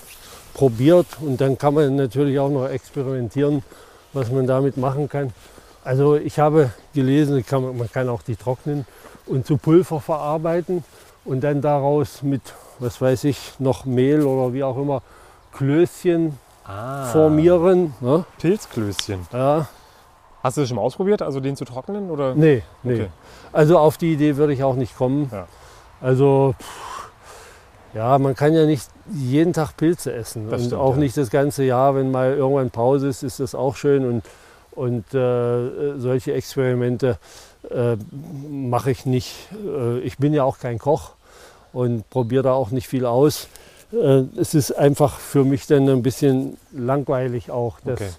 probiert 0.53 1.07
und 1.21 1.39
dann 1.39 1.57
kann 1.57 1.73
man 1.73 1.95
natürlich 1.95 2.39
auch 2.39 2.49
noch 2.49 2.67
experimentieren, 2.67 3.63
was 4.13 4.31
man 4.31 4.47
damit 4.47 4.77
machen 4.77 5.07
kann. 5.07 5.33
Also 5.83 6.15
ich 6.15 6.39
habe 6.39 6.71
gelesen, 6.93 7.45
kann 7.45 7.63
man, 7.63 7.77
man 7.77 7.91
kann 7.91 8.09
auch 8.09 8.21
die 8.21 8.35
trocknen 8.35 8.85
und 9.25 9.45
zu 9.45 9.57
Pulver 9.57 10.01
verarbeiten 10.01 10.83
und 11.25 11.41
dann 11.41 11.61
daraus 11.61 12.23
mit, 12.23 12.41
was 12.79 12.99
weiß 12.99 13.25
ich, 13.25 13.53
noch 13.59 13.85
Mehl 13.85 14.23
oder 14.23 14.53
wie 14.53 14.63
auch 14.63 14.77
immer, 14.77 15.01
Klößchen 15.53 16.37
formieren. 17.11 17.93
Ne? 18.01 18.25
Pilzklößchen. 18.39 19.27
Ja, 19.31 19.67
Hast 20.43 20.55
du 20.55 20.61
das 20.61 20.69
schon 20.69 20.77
mal 20.77 20.83
ausprobiert, 20.83 21.21
also 21.21 21.39
den 21.39 21.55
zu 21.55 21.65
trocknen? 21.65 22.09
Oder? 22.09 22.35
nee, 22.35 22.63
nee. 22.83 22.93
Okay. 22.93 23.07
Also 23.51 23.77
auf 23.77 23.97
die 23.97 24.13
Idee 24.13 24.37
würde 24.37 24.53
ich 24.53 24.63
auch 24.63 24.75
nicht 24.75 24.95
kommen. 24.95 25.29
Ja. 25.31 25.47
Also 25.99 26.55
pff, 26.59 27.09
ja, 27.93 28.17
man 28.19 28.35
kann 28.35 28.53
ja 28.53 28.65
nicht 28.65 28.87
jeden 29.11 29.53
Tag 29.53 29.75
Pilze 29.75 30.13
essen 30.13 30.49
Das 30.49 30.61
und 30.61 30.67
stimmt, 30.67 30.81
auch 30.81 30.93
ja. 30.93 30.99
nicht 30.99 31.17
das 31.17 31.31
ganze 31.31 31.63
Jahr, 31.63 31.95
wenn 31.95 32.11
mal 32.11 32.33
irgendwann 32.33 32.69
Pause 32.69 33.07
ist, 33.07 33.23
ist 33.23 33.39
das 33.39 33.55
auch 33.55 33.75
schön 33.75 34.05
und, 34.05 34.23
und 34.71 35.13
äh, 35.13 35.97
solche 35.97 36.33
Experimente 36.33 37.17
äh, 37.71 37.97
mache 38.49 38.91
ich 38.91 39.05
nicht. 39.05 39.49
Äh, 39.65 39.99
ich 39.99 40.17
bin 40.17 40.33
ja 40.33 40.43
auch 40.43 40.59
kein 40.59 40.77
Koch 40.77 41.13
und 41.73 42.09
probiere 42.09 42.43
da 42.43 42.53
auch 42.53 42.69
nicht 42.69 42.87
viel 42.87 43.05
aus. 43.05 43.47
Äh, 43.93 44.23
es 44.39 44.53
ist 44.53 44.71
einfach 44.71 45.17
für 45.19 45.43
mich 45.43 45.65
dann 45.67 45.87
ein 45.89 46.03
bisschen 46.03 46.57
langweilig 46.71 47.51
auch, 47.51 47.79
das, 47.85 47.93
Okay. 48.01 48.09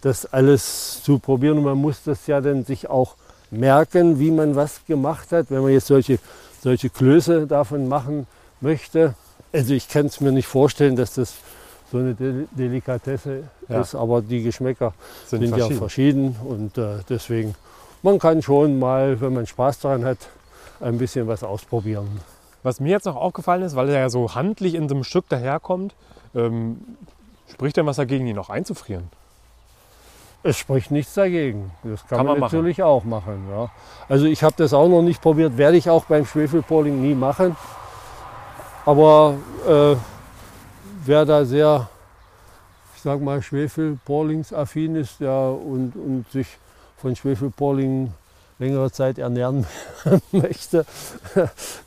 das 0.00 0.26
alles 0.32 1.02
zu 1.02 1.18
probieren. 1.18 1.58
Und 1.58 1.64
man 1.64 1.78
muss 1.78 2.02
das 2.04 2.26
ja 2.26 2.40
dann 2.40 2.64
sich 2.64 2.88
auch 2.88 3.16
merken, 3.50 4.18
wie 4.18 4.30
man 4.30 4.56
was 4.56 4.80
gemacht 4.86 5.32
hat. 5.32 5.46
Wenn 5.50 5.62
man 5.62 5.72
jetzt 5.72 5.86
solche, 5.88 6.18
solche 6.62 6.88
Klöße 6.90 7.46
davon 7.46 7.88
machen 7.88 8.26
möchte. 8.60 9.14
Also 9.52 9.74
ich 9.74 9.88
kann 9.88 10.06
es 10.06 10.20
mir 10.20 10.32
nicht 10.32 10.46
vorstellen, 10.46 10.94
dass 10.96 11.14
das 11.14 11.34
so 11.90 11.98
eine 11.98 12.14
Del 12.14 12.46
Delikatesse 12.52 13.42
Ja. 13.68 13.80
ist, 13.80 13.94
aber 13.96 14.22
die 14.22 14.42
Geschmäcker 14.42 14.94
Sind, 15.26 15.40
sind 15.40 15.56
ja 15.56 15.66
verschieden. 15.66 15.78
verschieden 15.78 16.36
und 16.48 16.78
äh, 16.78 16.98
deswegen, 17.08 17.56
man 18.02 18.20
kann 18.20 18.42
schon 18.42 18.78
mal, 18.78 19.20
wenn 19.20 19.34
man 19.34 19.44
Spaß 19.46 19.80
daran 19.80 20.04
hat, 20.04 20.18
ein 20.80 20.98
bisschen 20.98 21.26
was 21.26 21.42
ausprobieren. 21.42 22.06
Was 22.62 22.80
mir 22.80 22.90
jetzt 22.90 23.06
noch 23.06 23.16
aufgefallen 23.16 23.62
ist, 23.62 23.76
weil 23.76 23.88
er 23.88 24.00
ja 24.00 24.08
so 24.10 24.34
handlich 24.34 24.74
in 24.74 24.88
so 24.88 24.94
einem 24.94 25.04
Stück 25.04 25.28
daherkommt, 25.28 25.94
ähm, 26.34 26.80
spricht 27.50 27.76
denn 27.76 27.86
was 27.86 27.96
dagegen, 27.96 28.26
ihn 28.26 28.36
noch 28.36 28.50
einzufrieren? 28.50 29.08
Es 30.42 30.56
spricht 30.56 30.90
nichts 30.90 31.14
dagegen. 31.14 31.70
Das 31.82 32.06
kann, 32.06 32.18
Kann 32.18 32.26
man, 32.26 32.40
man 32.40 32.50
natürlich 32.50 32.82
auch 32.82 33.04
machen. 33.04 33.46
Ja. 33.50 33.70
Also 34.08 34.26
ich 34.26 34.42
habe 34.42 34.54
das 34.56 34.72
auch 34.72 34.88
noch 34.88 35.02
nicht 35.02 35.20
probiert, 35.20 35.56
werde 35.58 35.76
ich 35.76 35.90
auch 35.90 36.04
beim 36.04 36.24
Schwefelpolling 36.24 37.00
nie 37.00 37.14
machen. 37.14 37.56
Aber 38.86 39.34
äh, 39.68 39.96
wer 41.04 41.26
da 41.26 41.44
sehr, 41.44 41.88
ich 42.96 43.02
sag 43.02 43.20
mal, 43.20 43.42
Schwefelporlingsaffin 43.42 44.96
ist 44.96 45.20
ja, 45.20 45.48
und, 45.48 45.94
und 45.94 46.30
sich 46.30 46.46
von 46.96 47.14
Schwefelporling 47.14 48.12
längere 48.60 48.92
Zeit 48.92 49.18
ernähren 49.18 49.66
möchte, 50.32 50.84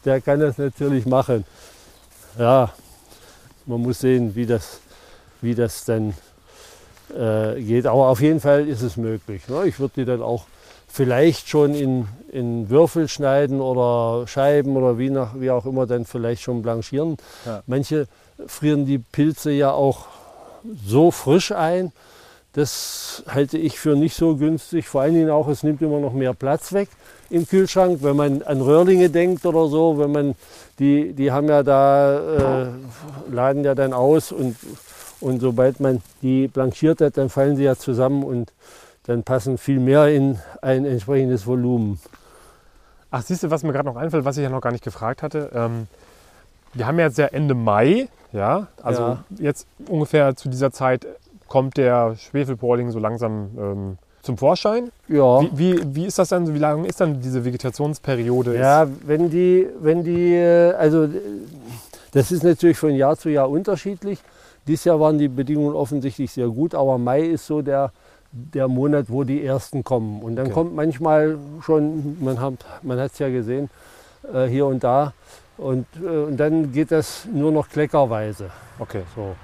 der 0.03 0.19
kann 0.19 0.39
das 0.39 0.57
natürlich 0.57 1.05
machen. 1.05 1.45
Ja, 2.37 2.73
man 3.65 3.81
muss 3.81 3.99
sehen, 3.99 4.35
wie 4.35 4.45
das, 4.45 4.79
wie 5.41 5.55
das 5.55 5.85
dann 5.85 6.13
äh, 7.15 7.61
geht. 7.61 7.85
Aber 7.85 8.07
auf 8.09 8.21
jeden 8.21 8.39
Fall 8.39 8.67
ist 8.67 8.81
es 8.81 8.97
möglich. 8.97 9.47
Ne? 9.47 9.67
Ich 9.67 9.79
würde 9.79 9.93
die 9.97 10.05
dann 10.05 10.21
auch 10.21 10.45
vielleicht 10.87 11.47
schon 11.47 11.73
in, 11.73 12.07
in 12.31 12.69
Würfel 12.69 13.07
schneiden 13.07 13.61
oder 13.61 14.27
Scheiben 14.27 14.75
oder 14.75 14.97
wie, 14.97 15.09
nach, 15.09 15.39
wie 15.39 15.51
auch 15.51 15.65
immer 15.65 15.85
dann 15.85 16.05
vielleicht 16.05 16.41
schon 16.41 16.61
blanchieren. 16.61 17.17
Ja. 17.45 17.63
Manche 17.67 18.07
frieren 18.47 18.85
die 18.85 18.99
Pilze 18.99 19.51
ja 19.51 19.71
auch 19.71 20.07
so 20.85 21.11
frisch 21.11 21.51
ein. 21.51 21.91
Das 22.53 23.23
halte 23.27 23.57
ich 23.57 23.79
für 23.79 23.95
nicht 23.95 24.15
so 24.15 24.35
günstig. 24.35 24.87
Vor 24.87 25.01
allen 25.01 25.15
Dingen 25.15 25.31
auch, 25.31 25.47
es 25.47 25.63
nimmt 25.63 25.81
immer 25.81 25.99
noch 25.99 26.13
mehr 26.13 26.33
Platz 26.35 26.71
weg 26.71 26.87
im 27.31 27.47
Kühlschrank. 27.47 27.99
Wenn 28.03 28.15
man 28.15 28.43
an 28.43 28.61
Röhrlinge 28.61 29.09
denkt 29.09 29.45
oder 29.45 29.67
so, 29.67 29.97
wenn 29.97 30.11
man 30.11 30.35
die, 30.77 31.13
die 31.13 31.31
haben 31.31 31.47
ja 31.49 31.63
da, 31.63 32.65
äh, 32.65 32.67
laden 33.31 33.63
ja 33.63 33.73
dann 33.73 33.91
aus 33.91 34.31
und, 34.31 34.55
und 35.19 35.39
sobald 35.39 35.79
man 35.79 36.01
die 36.21 36.47
blanchiert 36.47 37.01
hat, 37.01 37.17
dann 37.17 37.29
fallen 37.29 37.55
sie 37.55 37.63
ja 37.63 37.75
zusammen 37.75 38.23
und 38.23 38.51
dann 39.05 39.23
passen 39.23 39.57
viel 39.57 39.79
mehr 39.79 40.07
in 40.09 40.39
ein 40.61 40.85
entsprechendes 40.85 41.47
Volumen. 41.47 41.99
Ach, 43.09 43.23
siehst 43.23 43.43
du, 43.43 43.49
was 43.51 43.63
mir 43.63 43.73
gerade 43.73 43.87
noch 43.89 43.95
einfällt, 43.95 44.25
was 44.25 44.37
ich 44.37 44.43
ja 44.43 44.49
noch 44.49 44.61
gar 44.61 44.71
nicht 44.71 44.83
gefragt 44.83 45.23
hatte. 45.23 45.49
Ähm, 45.55 45.87
wir 46.73 46.85
haben 46.87 46.99
ja 46.99 47.05
jetzt 47.07 47.17
ja 47.17 47.25
Ende 47.25 47.53
Mai, 47.55 48.07
ja, 48.31 48.67
also 48.81 49.01
Ja. 49.01 49.23
jetzt 49.39 49.67
ungefähr 49.87 50.35
zu 50.35 50.49
dieser 50.49 50.71
Zeit 50.71 51.05
kommt 51.53 51.77
der 51.77 52.15
Schwefelporling 52.15 52.89
so 52.89 52.97
langsam 52.97 53.51
ähm, 53.59 53.97
zum 54.23 54.39
Vorschein. 54.39 54.91
Ja. 55.07 55.39
Wie, 55.41 55.51
wie, 55.53 55.95
wie 55.95 56.05
ist 56.07 56.17
das 56.17 56.29
dann, 56.29 56.51
wie 56.51 56.57
lange 56.57 56.87
ist 56.87 56.99
dann 56.99 57.21
diese 57.21 57.45
Vegetationsperiode? 57.45 58.57
Ja, 58.57 58.87
wenn 59.05 59.29
die, 59.29 59.67
wenn 59.79 60.03
die, 60.03 60.33
äh, 60.33 60.71
also 60.73 61.03
äh, 61.03 61.09
das 62.11 62.31
ist 62.31 62.43
natürlich 62.43 62.79
von 62.79 62.95
Jahr 62.95 63.17
zu 63.17 63.29
Jahr 63.29 63.51
unterschiedlich. 63.51 64.17
Dieses 64.65 64.85
Jahr 64.85 64.99
waren 64.99 65.19
die 65.19 65.27
Bedingungen 65.27 65.75
offensichtlich 65.75 66.31
sehr 66.31 66.47
gut, 66.47 66.73
aber 66.73 66.97
Mai 66.97 67.21
ist 67.21 67.45
so 67.45 67.61
der, 67.61 67.91
der 68.31 68.67
Monat, 68.67 69.05
wo 69.09 69.23
die 69.23 69.45
ersten 69.45 69.83
kommen. 69.83 70.23
Und 70.23 70.35
dann 70.37 70.47
Okay. 70.47 70.55
kommt 70.55 70.75
manchmal 70.75 71.37
schon, 71.61 72.17
man 72.19 72.41
hat 72.41 72.53
man 72.81 72.97
es 72.97 73.19
ja 73.19 73.29
gesehen, 73.29 73.69
äh, 74.33 74.47
hier 74.47 74.65
und 74.65 74.83
da. 74.83 75.13
Und, 75.59 75.85
äh, 76.03 76.07
und 76.07 76.37
dann 76.37 76.71
geht 76.71 76.89
das 76.89 77.27
nur 77.31 77.51
noch 77.51 77.69
kleckerweise. 77.69 78.49
Okay. 78.79 79.03
So. 79.15 79.35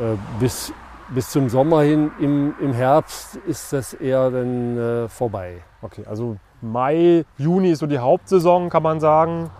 Äh, 0.00 0.16
bis, 0.38 0.72
bis 1.14 1.30
zum 1.30 1.48
Sommer 1.48 1.82
hin, 1.82 2.10
im, 2.20 2.54
im 2.60 2.72
Herbst 2.72 3.36
ist 3.46 3.72
das 3.72 3.94
eher 3.94 4.30
dann 4.30 4.78
äh, 4.78 5.08
vorbei. 5.08 5.58
Okay, 5.82 6.04
also 6.08 6.36
Mai, 6.62 7.24
Juni 7.38 7.70
ist 7.70 7.78
so 7.80 7.86
die 7.86 7.98
Hauptsaison, 7.98 8.68
kann 8.70 8.82
man 8.82 9.00
sagen. 9.00 9.50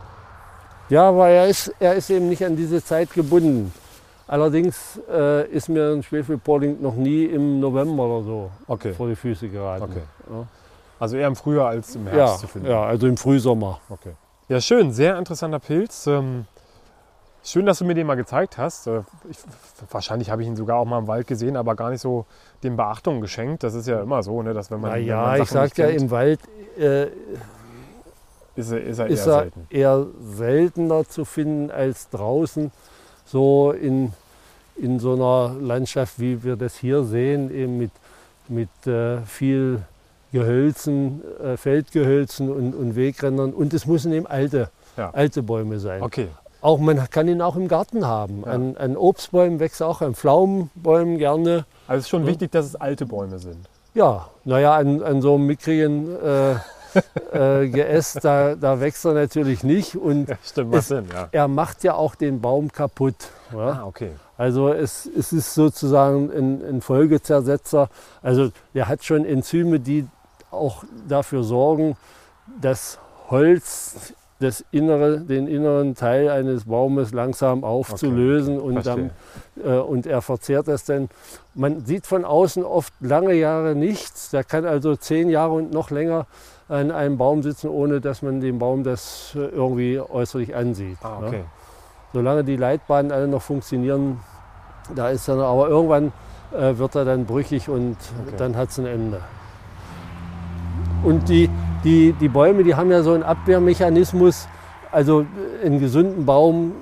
Ja, 0.88 1.08
aber 1.08 1.28
er 1.28 1.46
ist, 1.46 1.72
er 1.80 1.94
ist 1.94 2.10
eben 2.10 2.28
nicht 2.28 2.44
an 2.44 2.56
diese 2.56 2.82
Zeit 2.84 3.12
gebunden. 3.14 3.72
Allerdings 4.26 5.00
äh, 5.10 5.48
ist 5.48 5.68
mir 5.68 5.90
ein 5.92 6.02
Schwefelpolling 6.02 6.80
noch 6.80 6.94
nie 6.94 7.24
im 7.24 7.58
November 7.58 8.04
oder 8.04 8.24
so 8.24 8.50
Okay. 8.68 8.92
vor 8.92 9.08
die 9.08 9.16
Füße 9.16 9.48
geraten. 9.48 9.84
Okay. 9.84 10.02
Ja. 10.30 10.46
Also 11.00 11.16
eher 11.16 11.26
im 11.28 11.34
Frühjahr 11.36 11.68
als 11.70 11.96
im 11.96 12.06
Herbst 12.06 12.34
Ja, 12.34 12.38
zu 12.40 12.46
finden. 12.46 12.68
ja, 12.68 12.82
also 12.84 13.06
im 13.06 13.16
Frühsommer. 13.16 13.80
Okay. 13.88 14.12
Ja, 14.48 14.60
schön, 14.60 14.92
sehr 14.92 15.16
interessanter 15.18 15.58
Pilz. 15.58 16.06
Ähm, 16.06 16.44
schön, 17.44 17.66
dass 17.66 17.78
du 17.78 17.84
mir 17.84 17.94
den 17.94 18.06
mal 18.06 18.16
gezeigt 18.16 18.58
hast. 18.58 18.86
Äh, 18.86 19.02
ich, 19.28 19.38
wahrscheinlich 19.90 20.30
habe 20.30 20.42
ich 20.42 20.48
ihn 20.48 20.56
sogar 20.56 20.78
auch 20.78 20.84
mal 20.84 20.98
im 20.98 21.06
Wald 21.06 21.26
gesehen, 21.26 21.56
aber 21.56 21.74
gar 21.74 21.90
nicht 21.90 22.00
so 22.00 22.26
dem 22.62 22.76
Beachtung 22.76 23.20
geschenkt. 23.20 23.62
Das 23.62 23.74
ist 23.74 23.86
ja 23.88 24.02
immer 24.02 24.22
so, 24.22 24.42
ne, 24.42 24.52
dass 24.54 24.70
wenn 24.70 24.80
man. 24.80 24.90
Na 24.90 24.96
wenn 24.96 25.06
ja, 25.06 25.22
man 25.22 25.42
ich 25.42 25.48
Sachen 25.48 25.62
nicht 25.64 25.76
sag 25.76 25.78
ja, 25.78 25.86
kennt- 25.90 26.02
im 26.02 26.10
Wald, 26.10 26.40
äh, 26.78 27.06
ist 28.56 28.72
er, 28.72 28.82
ist 28.82 28.98
er 28.98 29.06
ist 29.06 29.26
eher 29.26 29.32
er 29.32 29.40
selten. 29.40 29.66
eher 29.70 30.06
seltener 30.36 31.08
zu 31.08 31.24
finden 31.24 31.70
als 31.70 32.08
draußen. 32.10 32.70
So 33.24 33.70
in, 33.72 34.12
in 34.76 34.98
so 34.98 35.14
einer 35.14 35.54
Landschaft, 35.60 36.18
wie 36.18 36.42
wir 36.42 36.56
das 36.56 36.76
hier 36.76 37.04
sehen, 37.04 37.50
eben 37.54 37.78
mit, 37.78 37.92
mit 38.48 38.68
äh, 38.86 39.20
viel 39.22 39.82
Gehölzen, 40.32 41.22
äh, 41.42 41.56
Feldgehölzen 41.56 42.50
und, 42.50 42.74
und 42.74 42.96
Wegrändern. 42.96 43.52
Und 43.52 43.72
es 43.72 43.86
müssen 43.86 44.12
eben 44.12 44.26
alte, 44.26 44.70
Ja. 44.96 45.10
alte 45.10 45.42
Bäume 45.42 45.78
sein. 45.78 46.02
Okay. 46.02 46.28
Auch 46.60 46.78
man 46.78 47.08
kann 47.10 47.26
ihn 47.28 47.40
auch 47.42 47.56
im 47.56 47.68
Garten 47.68 48.06
haben. 48.06 48.42
Ja. 48.44 48.52
An, 48.52 48.76
an 48.76 48.96
Obstbäumen 48.96 49.60
wächst 49.60 49.82
auch, 49.82 50.00
an 50.02 50.14
Pflaumenbäumen 50.14 51.18
gerne. 51.18 51.64
Also 51.88 51.98
es 52.00 52.04
ist 52.04 52.08
schon 52.10 52.22
Ja. 52.22 52.28
wichtig, 52.28 52.52
dass 52.52 52.66
es 52.66 52.76
alte 52.76 53.06
Bäume 53.06 53.38
sind. 53.38 53.68
Ja, 53.94 54.28
naja, 54.44 54.74
an, 54.76 55.02
an 55.02 55.20
so 55.22 55.34
einem 55.34 55.46
mickrigen 55.46 56.14
äh, 56.22 56.54
äh, 57.32 57.68
Geäst, 57.68 58.24
da, 58.24 58.54
da 58.56 58.80
wächst 58.80 59.04
er 59.04 59.14
natürlich 59.14 59.62
nicht. 59.64 59.96
Und 59.96 60.28
Ja, 60.28 60.36
stimmt, 60.44 60.70
macht 60.70 60.80
Es- 60.82 60.88
Sinn, 60.88 61.06
ja. 61.12 61.28
er 61.32 61.48
macht 61.48 61.82
ja 61.82 61.94
auch 61.94 62.14
den 62.14 62.40
Baum 62.40 62.70
kaputt. 62.70 63.16
Ja? 63.52 63.58
Ah, 63.58 63.84
okay. 63.86 64.10
Also 64.36 64.68
es, 64.72 65.06
es 65.06 65.32
ist 65.32 65.54
sozusagen 65.54 66.30
ein, 66.30 66.62
ein 66.76 66.80
Folgezersetzer. 66.80 67.88
Also 68.22 68.50
der 68.74 68.88
hat 68.88 69.04
schon 69.04 69.24
Enzyme, 69.24 69.80
die 69.80 70.06
auch 70.50 70.84
dafür 71.08 71.42
sorgen, 71.42 71.96
dass 72.60 72.98
Holz 73.28 74.14
das 74.40 74.64
innere, 74.70 75.20
den 75.20 75.46
inneren 75.46 75.94
Teil 75.94 76.30
eines 76.30 76.64
Baumes 76.64 77.12
langsam 77.12 77.62
aufzulösen 77.62 78.58
und, 78.58 78.84
dann, 78.86 79.10
äh, 79.62 79.74
und 79.74 80.06
er 80.06 80.22
verzehrt 80.22 80.66
das 80.66 80.84
dann. 80.84 81.08
Man 81.54 81.84
sieht 81.84 82.06
von 82.06 82.24
außen 82.24 82.64
oft 82.64 82.92
lange 83.00 83.34
Jahre 83.34 83.74
nichts. 83.74 84.30
Der 84.30 84.42
kann 84.42 84.64
also 84.64 84.96
zehn 84.96 85.28
Jahre 85.28 85.52
und 85.52 85.72
noch 85.72 85.90
länger 85.90 86.26
an 86.68 86.90
einem 86.90 87.18
Baum 87.18 87.42
sitzen, 87.42 87.68
ohne 87.68 88.00
dass 88.00 88.22
man 88.22 88.40
dem 88.40 88.58
Baum 88.58 88.82
das 88.82 89.32
äh, 89.34 89.40
irgendwie 89.40 90.00
äußerlich 90.00 90.54
ansieht. 90.56 90.98
Ah, 91.02 91.18
ne? 91.20 91.26
okay. 91.26 91.44
solange 92.12 92.42
die 92.44 92.56
Leitbahnen 92.56 93.12
alle 93.12 93.28
noch 93.28 93.42
funktionieren, 93.42 94.20
da 94.94 95.10
ist 95.10 95.28
dann, 95.28 95.38
aber 95.40 95.68
irgendwann 95.68 96.12
äh, 96.52 96.76
wird 96.78 96.94
er 96.94 97.04
dann 97.04 97.26
brüchig 97.26 97.68
und 97.68 97.96
Okay. 98.26 98.36
dann 98.38 98.56
hat 98.56 98.70
es 98.70 98.78
ein 98.78 98.86
Ende. 98.86 99.20
Und 101.04 101.28
die, 101.28 101.48
die, 101.84 102.12
die 102.12 102.28
Bäume, 102.28 102.64
die 102.64 102.74
haben 102.74 102.90
ja 102.90 103.02
so 103.02 103.12
einen 103.12 103.22
Abwehrmechanismus. 103.22 104.48
Also 104.90 105.22
äh, 105.22 105.66
einen 105.66 105.80
gesunden 105.80 106.26
Baum 106.26 106.72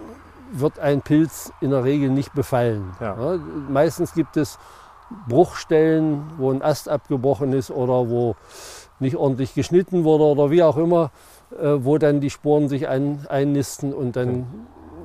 wird 0.52 0.78
ein 0.78 1.02
Pilz 1.02 1.52
in 1.60 1.70
der 1.70 1.84
Regel 1.84 2.10
nicht 2.10 2.32
befallen. 2.32 2.92
Ja. 3.00 3.38
meistens 3.68 4.14
gibt 4.14 4.36
es 4.36 4.58
Bruchstellen, 5.28 6.22
wo 6.36 6.50
ein 6.50 6.62
Ast 6.62 6.88
abgebrochen 6.88 7.52
ist 7.52 7.70
oder 7.70 8.08
wo 8.08 8.36
nicht 8.98 9.16
ordentlich 9.16 9.54
geschnitten 9.54 10.04
wurde 10.04 10.24
oder 10.24 10.50
wie 10.50 10.62
auch 10.62 10.76
immer, 10.76 11.10
äh, 11.52 11.76
wo 11.78 11.98
dann 11.98 12.20
die 12.20 12.30
Sporen 12.30 12.68
sich 12.68 12.88
ein, 12.88 13.26
einnisten 13.28 13.94
und 13.94 14.16
dann 14.16 14.46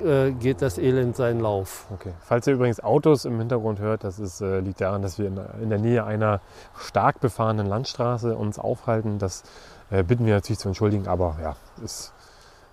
äh, 0.04 0.32
geht 0.32 0.60
das 0.60 0.78
Elend 0.78 1.16
seinen 1.16 1.40
Lauf. 1.40 1.86
Okay. 1.92 2.12
Falls 2.20 2.46
ihr 2.46 2.54
übrigens 2.54 2.80
Autos 2.80 3.24
im 3.24 3.38
Hintergrund 3.38 3.78
hört, 3.78 4.04
das 4.04 4.18
ist, 4.18 4.40
äh, 4.40 4.60
liegt 4.60 4.80
daran, 4.80 5.02
dass 5.02 5.18
wir 5.18 5.26
in, 5.26 5.40
in 5.62 5.70
der 5.70 5.78
Nähe 5.78 6.04
einer 6.04 6.40
stark 6.76 7.20
befahrenen 7.20 7.66
Landstraße 7.66 8.36
uns 8.36 8.58
aufhalten. 8.58 9.18
Das 9.18 9.44
äh, 9.90 10.02
bitten 10.02 10.26
wir 10.26 10.34
natürlich 10.34 10.58
zu 10.58 10.68
entschuldigen, 10.68 11.06
aber 11.08 11.36
ja, 11.42 11.56
ist, 11.82 12.12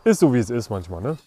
ist 0.04 0.20
so 0.20 0.34
wie 0.34 0.40
es 0.40 0.50
ist 0.50 0.70
manchmal. 0.70 1.02
Ne? 1.02 1.18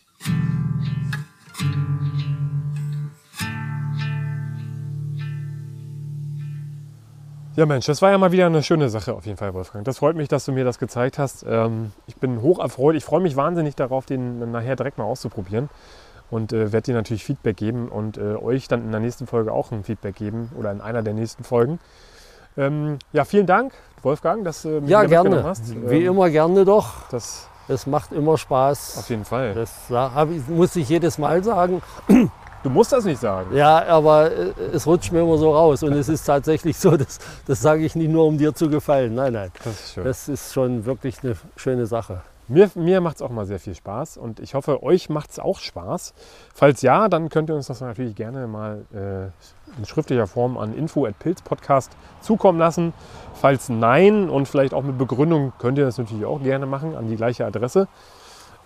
Ja 7.57 7.67
Mensch, 7.67 7.87
das 7.87 8.03
war 8.03 8.11
ja 8.11 8.19
mal 8.19 8.33
wieder 8.33 8.47
eine 8.47 8.65
schöne 8.65 8.89
Sache 8.89 9.15
auf 9.15 9.27
jeden 9.27 9.37
Fall, 9.37 9.55
Wolfgang. 9.55 9.85
Das 9.85 9.99
freut 9.99 10.17
mich, 10.17 10.27
dass 10.27 10.45
du 10.45 10.51
mir 10.51 10.65
das 10.65 10.81
gezeigt 10.81 11.19
hast. 11.19 11.45
Ähm, 11.49 11.93
ich 12.09 12.17
bin 12.17 12.43
hoch 12.43 12.59
erfreut. 12.59 12.97
Ich 12.97 13.05
freue 13.05 13.21
mich 13.21 13.37
wahnsinnig 13.37 13.77
darauf, 13.77 14.07
den 14.07 14.51
nachher 14.51 14.75
direkt 14.75 14.99
mal 14.99 15.05
auszuprobieren 15.05 15.69
und 16.31 16.53
äh, 16.53 16.73
werde 16.73 16.87
dir 16.87 16.95
natürlich 16.95 17.23
Feedback 17.23 17.57
geben 17.57 17.89
und 17.89 18.19
äh, 18.19 18.35
euch 18.35 18.67
dann 18.67 18.83
in 18.83 18.91
der 18.91 19.01
nächsten 19.01 19.29
Folge 19.29 19.53
auch 19.53 19.71
ein 19.71 19.85
Feedback 19.85 20.17
geben 20.17 20.51
oder 20.59 20.73
in 20.73 20.81
einer 20.81 21.05
der 21.05 21.15
nächsten 21.15 21.45
Folgen. 21.45 21.79
Ähm, 22.57 22.99
ja, 23.13 23.25
vielen 23.25 23.47
Dank, 23.47 23.73
Wolfgang, 24.03 24.45
dass 24.45 24.63
du 24.63 24.81
mich 24.81 24.91
Ja, 24.91 25.05
gerne. 25.05 25.43
hast. 25.43 25.63
Wie 25.89 26.03
Ähm, 26.05 26.09
immer 26.13 26.31
gerne 26.31 26.65
doch. 26.65 27.09
Das 27.11 27.49
Es 27.67 27.87
macht 27.87 28.13
immer 28.13 28.37
Spaß. 28.39 28.99
auf 28.99 29.09
jeden 29.11 29.25
Fall. 29.25 29.55
Das 29.55 29.71
ich, 30.31 30.49
muss 30.49 30.77
ich 30.77 30.89
jedes 30.89 31.19
Mal 31.19 31.43
sagen. 31.43 31.83
Du 32.63 32.71
musst 32.71 32.93
das 32.93 33.05
nicht 33.05 33.21
sagen. 33.21 33.55
Ja, 33.57 33.85
aber 33.87 34.31
äh, 34.33 34.53
es 34.73 34.87
rutscht 34.87 35.13
mir 35.13 35.21
immer 35.21 35.37
so 35.39 35.53
raus. 35.55 35.83
Und 35.83 35.93
es 35.95 36.09
ist 36.09 36.25
tatsächlich 36.25 36.79
so, 36.79 36.97
das, 36.97 37.19
das 37.47 37.61
sage 37.61 37.85
ich 37.85 37.95
nicht 37.95 38.11
nur, 38.11 38.25
um 38.27 38.39
dir 38.39 38.55
zu 38.55 38.69
gefallen. 38.71 39.15
Nein, 39.15 39.33
nein. 39.35 39.51
Das 39.65 39.75
ist 39.75 39.93
schön. 39.95 40.05
Das 40.05 40.29
ist 40.29 40.53
schon 40.55 40.85
wirklich 40.87 41.23
eine 41.23 41.37
schöne 41.57 41.87
Sache. 41.87 42.23
Mir, 42.47 42.71
mir 42.75 43.01
macht 43.01 43.17
es 43.17 43.23
auch 43.23 43.31
mal 43.31 43.47
sehr 43.47 43.59
viel 43.59 43.75
Spaß 43.75 44.19
und 44.19 44.39
ich 44.39 44.55
hoffe, 44.55 44.83
euch 44.83 45.09
macht 45.09 45.31
es 45.31 45.39
auch 45.39 45.59
Spaß. 45.59 46.13
Falls 46.53 46.83
ja, 46.83 47.09
dann 47.09 47.31
könnt 47.31 47.49
ihr 47.49 47.57
uns 47.57 47.69
das 47.69 47.81
natürlich 47.81 48.15
gerne 48.15 48.47
mal 48.47 48.85
äh, 48.93 49.79
in 49.79 49.87
schriftlicher 49.87 50.27
Form 50.27 50.59
an 50.59 50.75
info.pilzpodcast 50.75 51.93
zukommen 52.21 52.59
lassen. 52.59 52.93
Falls 53.35 53.71
nein 53.71 54.29
und 54.29 54.47
vielleicht 54.47 54.75
auch 54.75 54.83
mit 54.83 54.99
Begründung, 54.99 55.55
könnt 55.59 55.79
ihr 55.79 55.87
das 55.87 55.97
natürlich 55.97 56.27
auch 56.27 56.43
gerne 56.43 56.67
machen 56.67 56.95
an 56.97 57.09
die 57.09 57.17
gleiche 57.17 57.47
Adresse. 57.47 57.89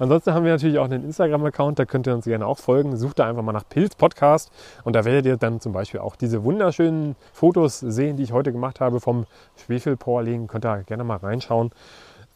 Ansonsten 0.00 0.32
haben 0.32 0.44
wir 0.44 0.52
natürlich 0.52 0.78
auch 0.78 0.84
einen 0.84 1.04
Instagram-Account, 1.04 1.78
da 1.78 1.84
könnt 1.84 2.06
ihr 2.06 2.14
uns 2.14 2.24
gerne 2.24 2.46
auch 2.46 2.58
folgen. 2.58 2.96
Sucht 2.96 3.18
da 3.18 3.28
einfach 3.28 3.42
mal 3.42 3.52
nach 3.52 3.68
Pilz 3.68 3.96
Podcast 3.96 4.50
und 4.84 4.94
da 4.94 5.04
werdet 5.04 5.26
ihr 5.26 5.36
dann 5.36 5.60
zum 5.60 5.72
Beispiel 5.72 6.00
auch 6.00 6.16
diese 6.16 6.44
wunderschönen 6.44 7.16
Fotos 7.32 7.80
sehen, 7.80 8.16
die 8.16 8.22
ich 8.22 8.32
heute 8.32 8.52
gemacht 8.52 8.80
habe 8.80 9.00
vom 9.00 9.26
Schwefelporling. 9.56 10.46
Könnt 10.46 10.64
ihr 10.64 10.84
gerne 10.84 11.04
mal 11.04 11.16
reinschauen. 11.16 11.70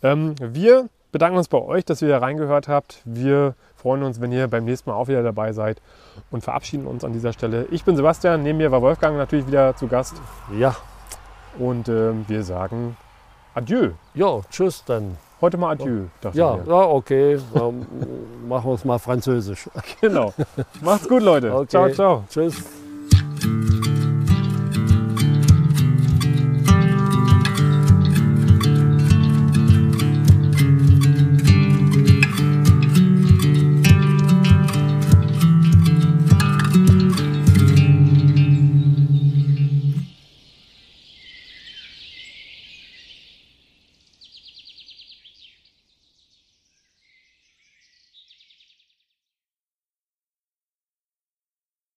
Ähm, 0.02 0.34
wir 0.40 0.88
bedanken 1.12 1.36
uns 1.36 1.48
bei 1.48 1.58
euch, 1.58 1.84
dass 1.84 2.02
ihr 2.02 2.08
da 2.08 2.18
reingehört 2.18 2.66
habt. 2.68 3.00
Wir 3.04 3.54
freuen 3.76 4.02
uns, 4.02 4.20
wenn 4.20 4.32
ihr 4.32 4.48
beim 4.48 4.64
nächsten 4.64 4.90
Mal 4.90 4.96
auch 4.96 5.08
wieder 5.08 5.22
dabei 5.22 5.52
seid 5.52 5.80
und 6.30 6.42
verabschieden 6.42 6.86
uns 6.86 7.04
an 7.04 7.12
dieser 7.12 7.32
Stelle. 7.32 7.66
Ich 7.70 7.84
bin 7.84 7.94
Sebastian, 7.96 8.42
neben 8.42 8.58
mir 8.58 8.72
war 8.72 8.82
Wolfgang 8.82 9.16
natürlich 9.16 9.46
wieder 9.46 9.76
zu 9.76 9.86
Gast 9.86 10.16
Ja, 10.58 10.74
und 11.58 11.88
ähm, 11.88 12.24
wir 12.28 12.42
sagen 12.42 12.96
Adieu. 13.54 13.90
ja, 14.14 14.40
tschüss 14.50 14.82
dann. 14.84 15.18
Heute 15.40 15.58
mal 15.58 15.72
Adieu. 15.72 16.04
dachten 16.20 16.38
Ja, 16.38 16.56
ja 16.56 16.72
okay. 16.72 17.38
Dann 17.52 17.84
machen 18.48 18.70
wir 18.70 18.74
es 18.74 18.84
mal 18.84 18.98
französisch. 18.98 19.68
genau. 20.00 20.32
Macht's 20.80 21.08
gut, 21.08 21.22
Leute. 21.22 21.52
Okay. 21.52 21.68
Ciao, 21.68 21.90
ciao. 21.90 22.24
Tschüss. 22.30 22.81